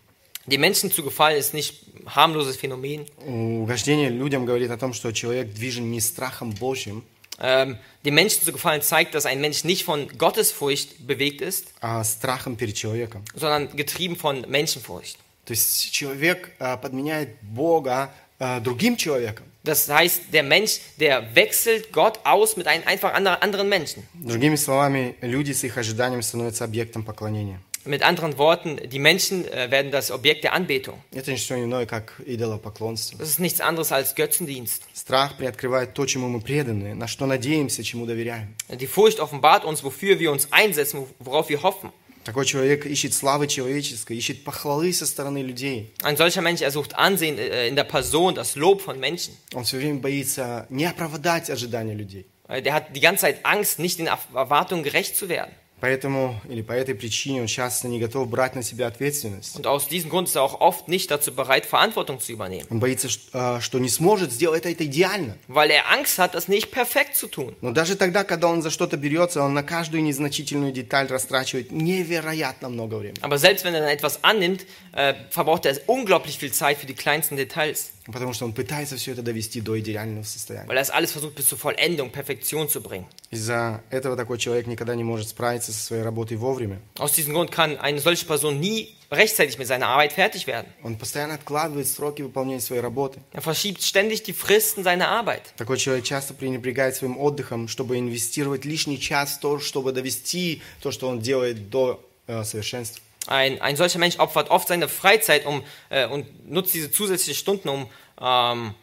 [0.46, 3.06] Den Menschen zu gefallen ist nicht ein harmloses Phänomen.
[3.26, 7.04] Угождение людям говорит о том, что человек движен не страхом Божьим,
[7.40, 12.02] Ähm, dem Menschen zu gefallen zeigt, dass ein Mensch nicht von Gottesfurcht bewegt ist, а
[12.02, 13.22] страхом перед человеком.
[13.34, 15.18] sondern getrieben von Menschenfurcht.
[15.44, 18.14] То есть человек а, подменяет Бога а,
[18.62, 19.46] другим человеком.
[19.64, 24.04] Das heißt, der Mensch, der wechselt Gott aus mit einem einfach ander- anderen Menschen.
[24.14, 27.60] Другими словами, люди с их ожиданием становятся объектом поклонения.
[27.84, 30.98] Mit anderen Worten, die Menschen äh, werden das Objekt der Anbetung.
[31.12, 33.18] Это не что иное, как идолопоклонство.
[33.18, 34.82] Das ist nichts anderes als Götzendienst.
[34.94, 38.54] Страх приоткрывает то, чему мы преданы, на что надеемся, чему доверяем.
[38.68, 41.90] Die Furcht offenbart uns, wofür wir uns einsetzen, worauf wir hoffen.
[42.24, 45.94] Такой человек ищет славы человеческой, ищет похвалы со стороны людей.
[46.02, 49.34] Ein solcher Mensch, er sucht Ansehen äh, in der Person, das Lob von Menschen.
[49.54, 52.26] Он все время боится не оправдать ожидания людей.
[52.46, 55.52] Äh, Der hat die ganze Zeit Angst, nicht den Erf- Erwartungen gerecht zu werden.
[55.83, 59.57] Поэтому или по этой причине он часто не готов брать на себя ответственность.
[59.57, 62.65] Und aus diesem Grund ist er auch oft nicht dazu bereit, Verantwortung zu übernehmen.
[62.69, 65.35] Он боится, а, что не сможет сделать это идеально.
[65.49, 67.57] Weil er Angst hat, das nicht perfekt zu tun.
[67.59, 72.69] Но даже тогда, когда он за что-то берется, он на каждую незначительную деталь растрачивает невероятно
[72.69, 73.19] много времени.
[73.21, 76.95] Aber selbst wenn er dann etwas annimmt, äh, verbraucht er unglaublich viel Zeit für die
[76.95, 77.91] kleinsten Details.
[78.05, 80.67] Потому что он пытается все это довести до идеального состояния.
[80.67, 83.05] Weil er es alles versucht, bis zur Vollendung, Perfektion zu bringen.
[83.31, 86.80] Из-за этого такой человек никогда не может справиться со своей работой вовремя.
[86.98, 90.66] Aus diesem Grund kann eine solche Person nie rechtzeitig mit seiner Arbeit fertig werden.
[90.82, 93.20] Он постоянно откладывает сроки выполнения своей работы.
[93.32, 95.42] Er verschiebt ständig die Fristen seiner Arbeit.
[95.56, 100.90] Такой человек часто пренебрегает своим отдыхом, чтобы инвестировать лишний час в то, чтобы довести то,
[100.90, 103.02] что он делает до э, совершенства.
[103.26, 107.68] Ein, ein solcher Mensch opfert oft seine Freizeit um, äh, und nutzt diese zusätzlichen Stunden,
[107.68, 107.88] um
[108.20, 108.74] ähm,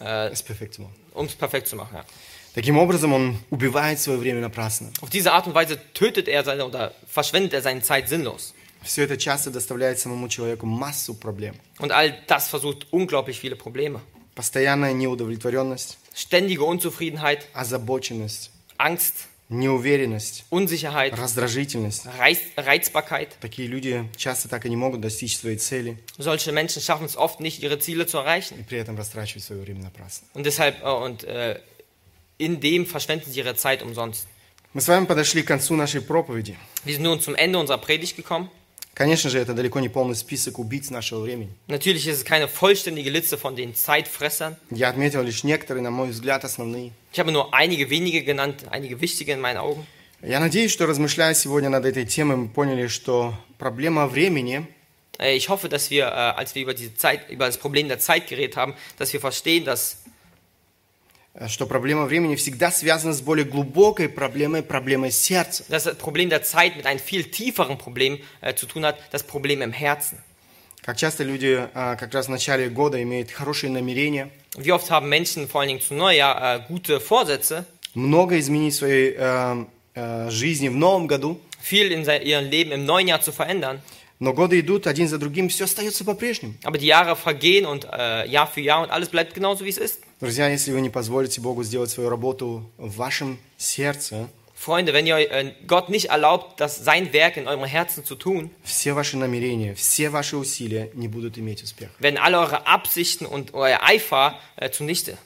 [0.00, 0.94] äh, Es perfekt zu machen.
[1.14, 1.96] um es perfekt zu machen.
[1.96, 2.04] Ja.
[2.53, 4.91] Таким образом, он убивает свое время напрасно.
[5.01, 8.53] Auf diese Art und Weise tötet er seine oder verschwendet er seine Zeit sinnlos.
[8.83, 11.55] Все это часто доставляет самому человеку массу проблем.
[11.79, 14.01] Und all das versucht unglaublich viele Probleme.
[14.35, 22.05] Постоянная неудовлетворенность, Ständige Unzufriedenheit, озабоченность, Angst, неуверенность, Unsicherheit, раздражительность.
[22.19, 23.29] Reiz, Reizbarkeit.
[23.39, 27.39] Такие люди часто так и не могут достичь своей цели Solche Menschen schaffen es oft
[27.39, 28.59] nicht, ihre Ziele zu erreichen.
[28.59, 30.27] и при этом растрачивать свое время напрасно.
[30.33, 31.59] Und deshalb, äh, und äh,
[32.42, 34.26] in dem verschwenden sie ihre Zeit umsonst.
[34.74, 36.56] Мы с вами подошли к концу нашей проповеди.
[36.84, 38.50] Wir sind nun zum Ende unserer Predigt gekommen.
[38.94, 41.50] Конечно же, это далеко не полный список убийц нашего времени.
[41.68, 44.56] Natürlich ist es keine vollständige Liste von den Zeitfressern.
[44.70, 46.90] Я отметил лишь некоторые, на мой взгляд, основные.
[47.12, 49.86] Ich habe nur einige wenige genannt, einige wichtige in meinen Augen.
[50.20, 54.66] Я надеюсь, что размышляя сегодня над этой темой, мы поняли, что проблема времени
[55.18, 57.98] Äh, Ich hoffe, dass wir, äh, als wir über, diese Zeit, über das Problem der
[57.98, 60.01] Zeit geredet haben, dass wir verstehen, dass э,
[61.47, 65.63] что проблема времени всегда связана с более глубокой проблемой, проблемой сердца.
[65.69, 69.61] das Problem der Zeit mit einem viel tieferen Problem äh, zu tun hat, das Problem
[69.61, 70.19] im Herzen.
[70.83, 75.09] Как часто люди э, как раз в начале года имеют хорошие намерения, Wie oft haben
[75.09, 77.65] Menschen vor allen Dingen zu Neujahr äh, gute Vorsätze,
[77.95, 79.65] много изменить в своей э,
[79.95, 83.81] э, жизни в новом году, viel in sein, ihrem Leben im neuen Jahr zu verändern,
[84.19, 86.53] но годы идут один за другим, все остается по-прежнему.
[86.63, 89.77] aber die Jahre vergehen und äh, Jahr für Jahr und alles bleibt genauso, wie es
[89.77, 89.99] ist.
[90.21, 95.17] Друзья, если вы не позволите Богу сделать свою работу в вашем сердце, Freunde, wenn ihr
[95.17, 99.73] äh, Gott nicht erlaubt, das sein Werk in eurem Herzen zu tun, все ваши намерения,
[99.75, 101.91] все ваши усилия не будут иметь успеха.
[101.99, 105.17] werden alle eure Absichten und euer Eifer äh, zunichte.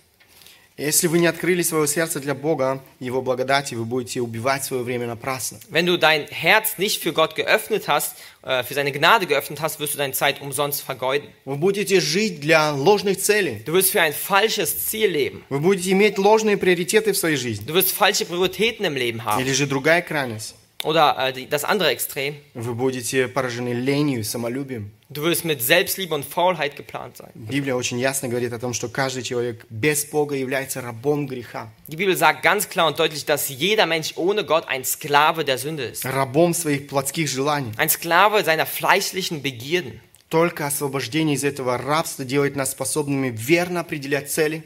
[0.78, 5.08] Если вы не открыли свое сердце для Бога, Его благодати, вы будете убивать свое время
[5.08, 5.60] напрасно.
[5.72, 9.80] Wenn du dein Herz nicht für Gott geöffnet hast, äh, für seine Gnade geöffnet hast,
[9.80, 11.30] wirst du deine Zeit umsonst vergeuden.
[11.46, 13.64] Вы будете жить для ложных целей.
[13.66, 15.44] Du wirst für ein falsches Ziel leben.
[15.50, 17.66] Вы будете иметь ложные приоритеты в своей жизни.
[17.66, 19.42] Du wirst falsche Prioritäten im Leben haben.
[19.42, 20.54] Или же другая крайность.
[20.85, 22.35] Oder äh, die, das andere Extrem.
[22.55, 24.91] Вы будете поражены ленью, самолюбием.
[25.09, 27.31] Du wirst mit Selbstliebe und Faulheit geplant sein.
[27.35, 31.97] Библия очень ясно говорит о том, что каждый человек без Бога является рабом греха, Die
[31.97, 35.85] Bibel sagt ganz klar und deutlich, dass jeder Mensch ohne Gott ein Sklave der Sünde
[35.85, 36.05] ist.
[36.05, 37.71] рабом своих плотских желаний.
[37.77, 40.01] Ein Sklave seiner fleischlichen Begierden.
[40.31, 44.65] Только освобождение из этого рабства делает нас способными верно определять цели,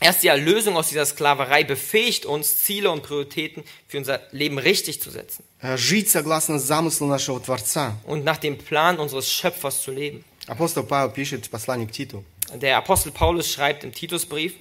[0.00, 5.00] Erst die Erlösung aus dieser Sklaverei befähigt uns, Ziele und Prioritäten für unser Leben richtig
[5.00, 7.96] zu setzen э, жить согласно замыслу нашего Творца.
[8.04, 10.24] und nach dem Plan unseres Schöpfers zu leben.
[10.46, 12.24] Апостол Павел пишет в послании к Титу.
[12.54, 14.54] Der Apostel Paulus schreibt im Titusbrief,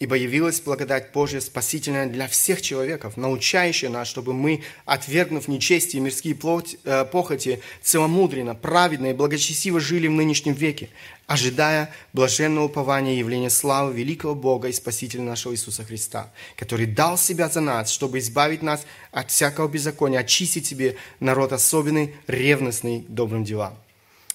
[0.00, 6.04] Ибо явилась благодать Божья спасительная для всех человеков, научающая нас, чтобы мы, отвергнув нечестие и
[6.04, 10.88] мирские плоть- э, похоти, целомудренно, праведно и благочестиво жили в нынешнем веке,
[11.26, 17.18] ожидая блаженного упования и явления славы великого Бога и Спасителя нашего Иисуса Христа, который дал
[17.18, 23.42] себя за нас, чтобы избавить нас от всякого беззакония, очистить себе народ особенный, ревностный добрым
[23.42, 23.76] делам.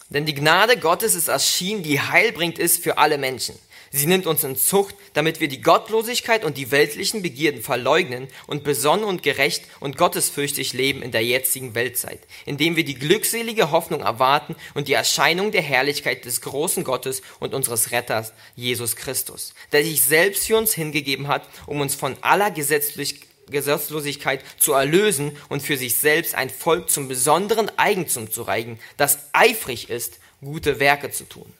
[0.09, 3.55] Denn die Gnade Gottes ist erschienen, die heilbringend ist für alle Menschen.
[3.95, 8.63] Sie nimmt uns in Zucht, damit wir die Gottlosigkeit und die weltlichen Begierden verleugnen und
[8.63, 14.01] besonnen und gerecht und gottesfürchtig leben in der jetzigen Weltzeit, indem wir die glückselige Hoffnung
[14.01, 19.83] erwarten und die Erscheinung der Herrlichkeit des großen Gottes und unseres Retters, Jesus Christus, der
[19.83, 23.21] sich selbst für uns hingegeben hat, um uns von aller Gesetzlich
[23.51, 29.19] Gesetzlosigkeit zu erlösen und für sich selbst ein Volk zum besonderen Eigentum zu reichen, das
[29.33, 31.53] eifrig ist, gute Werke zu tun.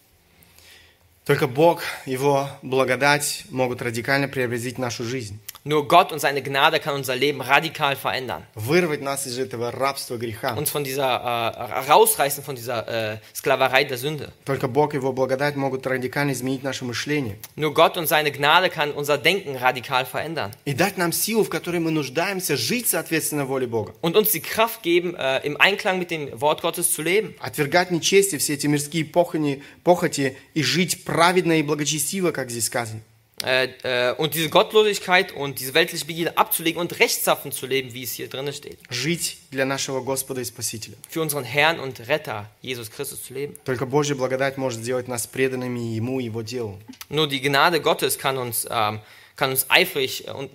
[1.26, 5.39] Только Бог, Его благодать могут радикально преобразить нашу жизнь.
[5.65, 8.43] Nur Gott und seine Gnade kann unser Leben radikal verändern.
[8.53, 10.55] вырвать нас из этого рабства греха.
[10.57, 14.34] Uns von dieser, äh, rausreißen von dieser äh, Sklaverei der Sünde.
[14.43, 18.69] Только Бог и Его благодать могут радикально изменить наше мышление Nur Gott und seine Gnade
[18.69, 20.51] kann unser Denken radikal verändern.
[20.65, 23.93] и дать нам силу, в которой мы нуждаемся, жить соответственно воле Бога.
[24.01, 27.36] Und uns die Kraft geben, äh, im Einklang mit dem Wort Gottes zu leben.
[27.39, 33.01] Отвергать нечестие, все эти мирские похоти, похоти и жить праведно и благочестиво, как здесь сказано.
[33.43, 38.03] Äh, äh, und diese Gottlosigkeit und diese weltliche Begierde abzulegen und rechtschaffen zu leben, wie
[38.03, 38.80] es hier drin steht.
[38.89, 40.95] Жить для нашего Господа и Спасителя.
[41.09, 43.55] Für unseren Herrn und Retter, Jesus Christus, zu leben.
[43.66, 46.80] Только Божья благодать может сделать нас преданными Ему и Его делу.
[47.09, 49.01] Nur die Gnade Gottes kann uns, ähm,
[49.36, 50.49] kann uns eifrig, äh, und,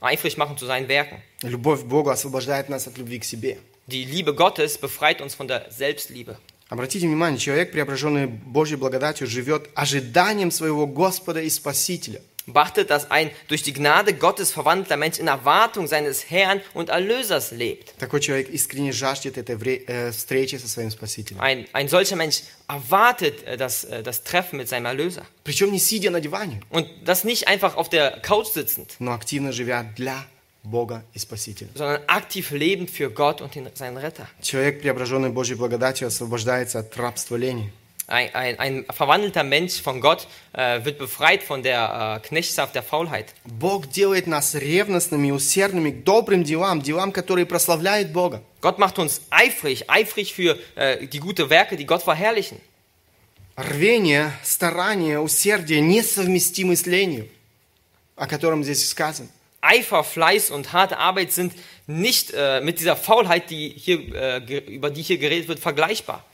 [0.00, 1.20] eifrig machen zu seinen Werken.
[1.42, 3.58] Любовь к Богу освобождает нас от любви к себе.
[3.88, 6.38] Die Liebe Gottes befreit uns von der Selbstliebe.
[6.68, 12.20] Обратите внимание, человек, преображенный Божьей благодатью, живет ожиданием своего Господа и Спасителя.
[12.48, 17.50] Beachtet, dass ein durch die Gnade Gottes verwandelter Mensch in Erwartung seines Herrn und Erlösers
[17.50, 17.94] lebt.
[17.98, 19.56] Такой человек искренне жаждет этой
[19.86, 21.40] э, встречи со своим Спасителем.
[21.40, 25.26] Ein, ein solcher Mensch erwartet äh, das, äh, das Treffen mit seinem Erlöser.
[25.42, 29.50] Причем не сидя на диване, Und das nicht einfach auf der Couch sitzend, но активно
[29.50, 30.24] живя для
[30.66, 31.68] Бога и Спасителя.
[31.74, 34.28] sondern aktiv lebend für Gott und den, seinen Retter.
[34.42, 37.72] Человек, преображенный Божьей благодатью, освобождается от рабства лени.
[38.08, 42.84] Ein, ein, ein verwandelter Mensch von Gott äh, wird befreit von der äh, Knechtschaft der
[42.84, 43.34] Faulheit.
[43.44, 48.42] Бог делает нас ревностными усердными к добрым делам, делам, которые прославляют Бога.
[48.60, 52.60] Gott macht uns eifrig, eifrig für äh, die guten Werke, die Gott verherrlichen.
[53.56, 57.28] Рвение, старание, усердие несовместимы с ленью,
[58.14, 59.30] о котором здесь сказано.
[59.65, 61.53] Eifer, Fleiß und harte Arbeit sind
[61.87, 66.25] nicht äh, mit dieser Faulheit, die hier, äh, ge- über die hier geredet wird, vergleichbar.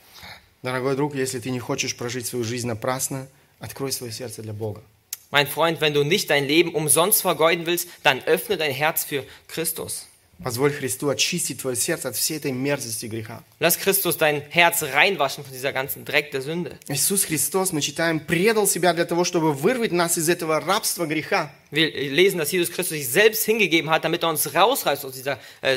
[0.62, 3.28] Дорогой друг, если ты не хочешь прожить свою жизнь напрасно,
[3.60, 4.82] открой свое сердце для Бога.
[5.30, 9.24] Mein Freund, wenn du nicht dein Leben umsonst vergeuden willst, dann öffne dein Herz für
[9.46, 10.06] Christus.
[10.42, 13.42] Позволь Христу очистить твое сердце от всей этой мерзости греха.
[13.58, 16.78] Lass Christus dein Herz reinwaschen von dieser ganzen Dreck der Sünde.
[16.86, 21.52] Иисус Христос, мы читаем, предал себя для того, чтобы вырвать нас из этого рабства греха.
[21.72, 25.38] Wir lesen, dass Jesus Christus sich selbst hingegeben hat, damit er uns rausreißt aus dieser
[25.60, 25.76] äh,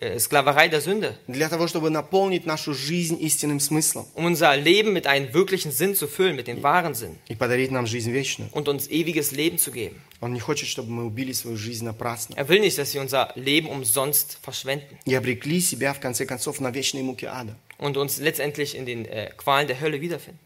[0.00, 4.92] äh, Sklaverei der Sünde, для того, чтобы наполнить нашу жизнь истинным смыслом um unser Leben
[4.92, 8.50] mit einem wirklichen Sinn zu füllen, mit dem wahren Sinn и подарить нам жизнь вечную.
[8.52, 10.00] und uns ewiges Leben zu geben.
[10.20, 13.32] Он не хочет, чтобы мы убили свою жизнь напрасно Er will nicht, dass wir unser
[13.36, 17.54] Leben umsonst verschwenden и обрекли себя, в конце концов, на вечные муки ада.
[17.78, 20.40] und uns letztendlich in den äh, Qualen der Hölle wiederfinden.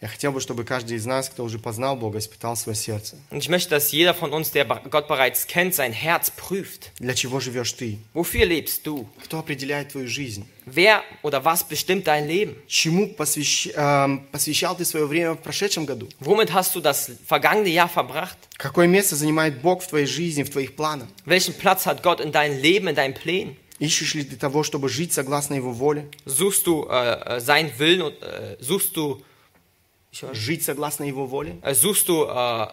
[0.00, 3.16] Я хотел бы, чтобы каждый из нас, кто уже познал Бога, испытал свое сердце.
[3.30, 6.92] Und ich möchte, dass jeder von uns, der Gott bereits kennt, sein Herz prüft.
[7.00, 7.98] Для чего живешь ты?
[8.14, 9.08] Wofür lebst du?
[9.24, 10.46] Кто определяет твою жизнь?
[10.66, 12.54] Wer oder was bestimmt dein Leben?
[12.68, 16.08] Чему посвящ- эм, посвящал ты свое время в прошедшем году?
[16.20, 18.36] Womit hast du das vergangene Jahr verbracht?
[18.56, 21.08] Какое место занимает Бог в твоей жизни, в твоих планах?
[21.26, 23.56] Welchen Platz hat Gott in deinem Leben, in deinen Plänen?
[23.80, 26.08] Ищешь ли ты того, чтобы жить согласно Его воле?
[26.24, 29.22] Suchst du äh, äh, seinen Willen und äh, suchst du,
[30.33, 31.57] Жить согласно Его воле?
[31.63, 32.67] äh, suchst du, äh,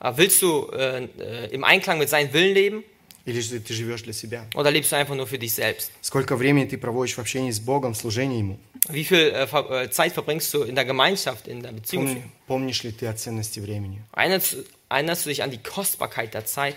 [0.00, 2.84] äh, willst du äh, äh, im Einklang mit seinem Willen leben
[3.26, 4.46] Или же ты живешь для себя?
[4.54, 5.90] oder lebst du einfach nur für dich selbst?
[6.00, 8.58] Сколько времени ты проводишь в общении с Богом, в служении Ему?
[8.88, 12.06] Wie viel äh, ver äh, Zeit verbringst du in der Gemeinschaft, in der Beziehung?
[12.06, 12.30] zu Помни- ihm?
[12.46, 14.00] помнишь ли ты о ценности времени?
[14.12, 14.56] Erinnerst,
[14.88, 16.76] erinnerst du dich an die Kostbarkeit der Zeit?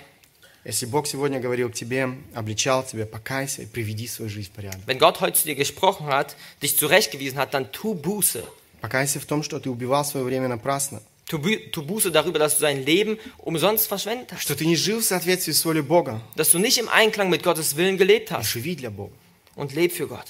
[0.65, 4.81] Если Бог сегодня говорил к тебе, обличал тебя, покайся и приведи свою жизнь в порядок.
[4.87, 8.43] Wenn Gott heute zu dir gesprochen hat, dich zurechtgewiesen hat, dann tu Buße.
[8.83, 12.57] Покайся в том, что ты убивал свое время напрасно, Tu, Bu- tu Buße darüber, dass
[12.57, 14.41] du dein Leben umsonst verschwendet hast.
[14.41, 16.21] что ты не жил в соответствии с волей Бога.
[16.35, 18.45] Dass du nicht im Einklang mit Gottes Willen gelebt hast.
[18.49, 19.13] Живи для Бога.
[19.55, 20.25] Und leb für Gott.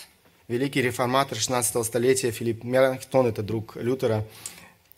[0.50, 4.26] Великий реформатор 16 столетия Филипп Меланхтон, это друг Лютера,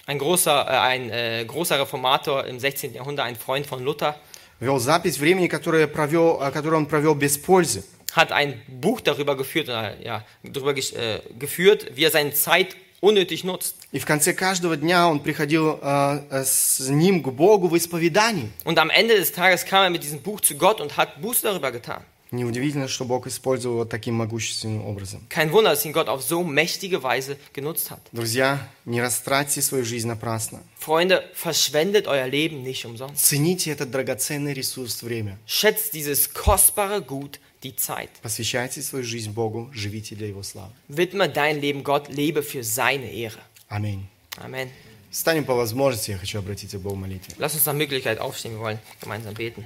[0.07, 2.93] Ein großer, äh, ein äh, großer Reformator im 16.
[2.95, 4.15] Jahrhundert, ein Freund von Luther,
[4.59, 7.83] вел запись времени, которое, провел, э, которое он провел без пользы.
[8.15, 12.75] hat ein Buch darüber geführt, äh, ja, darüber gesch- äh, geführt, wie er seine Zeit
[13.00, 13.76] unnötig nutzt.
[13.92, 18.50] И в конце каждого дня он приходил э, э, с ним к Богу в исповедании.
[18.64, 21.42] Und am Ende des Tages kam er mit diesem Buch zu Gott und hat Buße
[21.42, 22.02] darüber getan.
[22.32, 25.24] Неудивительно, что Бог использовал его таким могущественным образом.
[25.28, 28.00] Kein Wunder, dass ihn Gott auf so mächtige Weise genutzt hat.
[28.10, 30.60] Друзья, не растратьте свою жизнь напрасно.
[30.76, 33.24] Freunde, verschwendet euer Leben nicht umsonst.
[33.24, 35.38] Цените этот драгоценный ресурс время.
[35.46, 38.10] Schätzt dieses kostbare Gut, die Zeit.
[38.22, 40.72] Посвящайте свою жизнь Богу, живите для Его славы.
[40.88, 43.40] Widme dein Leben Gott, lebe für seine Ehre.
[43.68, 44.06] Аминь.
[44.38, 44.68] Amen.
[45.12, 47.34] Станем по возможности, я хочу обратиться к Богу в молитве.
[47.38, 49.64] Lass uns nach Möglichkeit aufstehen, wir wollen gemeinsam beten.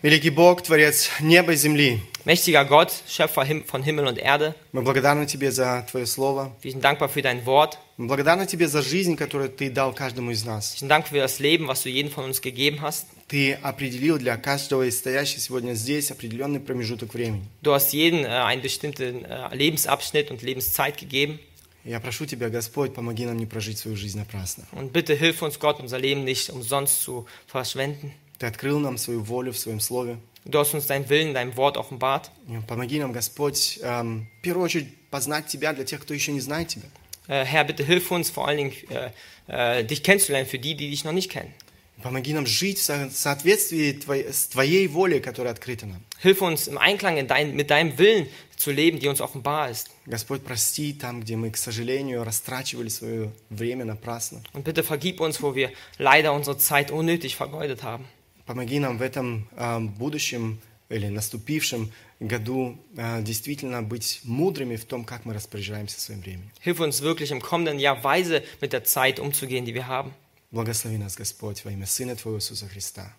[0.00, 5.26] Великий Бог, Творец неба и земли, Mächtiger Gott, Schöpfer von Himmel und Erde, мы благодарны
[5.26, 6.52] Тебе за Твое Слово.
[6.62, 7.78] wir sind dankbar für dein Wort.
[7.96, 10.74] Мы благодарны Тебе за жизнь, которую Ты дал каждому из нас.
[10.74, 13.08] Wir sind dankbar für das Leben, was du jedem von uns gegeben hast.
[13.28, 17.44] Ты определил для каждого из стоящих сегодня здесь определенный промежуток времени.
[17.60, 21.38] Du hast jedem äh, einen bestimmten äh, Lebensabschnitt und Lebenszeit gegeben.
[21.84, 24.64] Я прошу Тебя, Господь, помоги нам не прожить свою жизнь напрасно.
[24.72, 28.12] Und bitte hilf uns, Gott, unser Leben nicht umsonst zu verschwenden.
[28.38, 30.16] Ты открыл нам свою волю в Своем Слове.
[30.46, 32.30] Du hast uns deinen Willen, dein Wort offenbart.
[32.66, 36.68] Помоги нам, Господь, эм, в первую очередь познать Тебя для тех, кто еще не знает
[36.68, 36.88] Тебя.
[37.26, 40.88] Äh, Herr, bitte hilf uns, vor allen Dingen äh, äh, dich kennenzulernen, für die, die
[40.88, 41.52] dich noch nicht kennen.
[42.01, 46.01] Помоги нам жить в со- соответствии твоей- с Твоей волей, которая открыта нам.
[46.21, 49.89] Hilf uns im Einklang in dein, mit deinem Willen zu leben, die uns offenbar ist.
[50.05, 54.41] Господь, прости там, где мы, к сожалению, растрачивали свое время напрасно.
[54.53, 58.05] Und bitte vergib uns, wo wir leider unsere Zeit unnötig vergeudet haben.
[58.45, 60.59] Помоги нам в этом эм, будущем
[60.89, 66.51] или наступившем году э, действительно быть мудрыми в том, как мы распоряжаемся своим временем.
[66.65, 70.13] Hilf uns wirklich im kommenden Jahr weise mit der Zeit umzugehen, die wir haben.
[70.51, 73.13] Благослови нас, Господь, во имя Сына Твоего Иисуса Христа.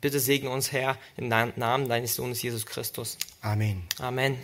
[0.00, 3.18] Bitte segne uns, Herr, im Namen deines Sohnes Jesus Christus.
[3.42, 3.82] Аминь.
[3.98, 4.38] Amen.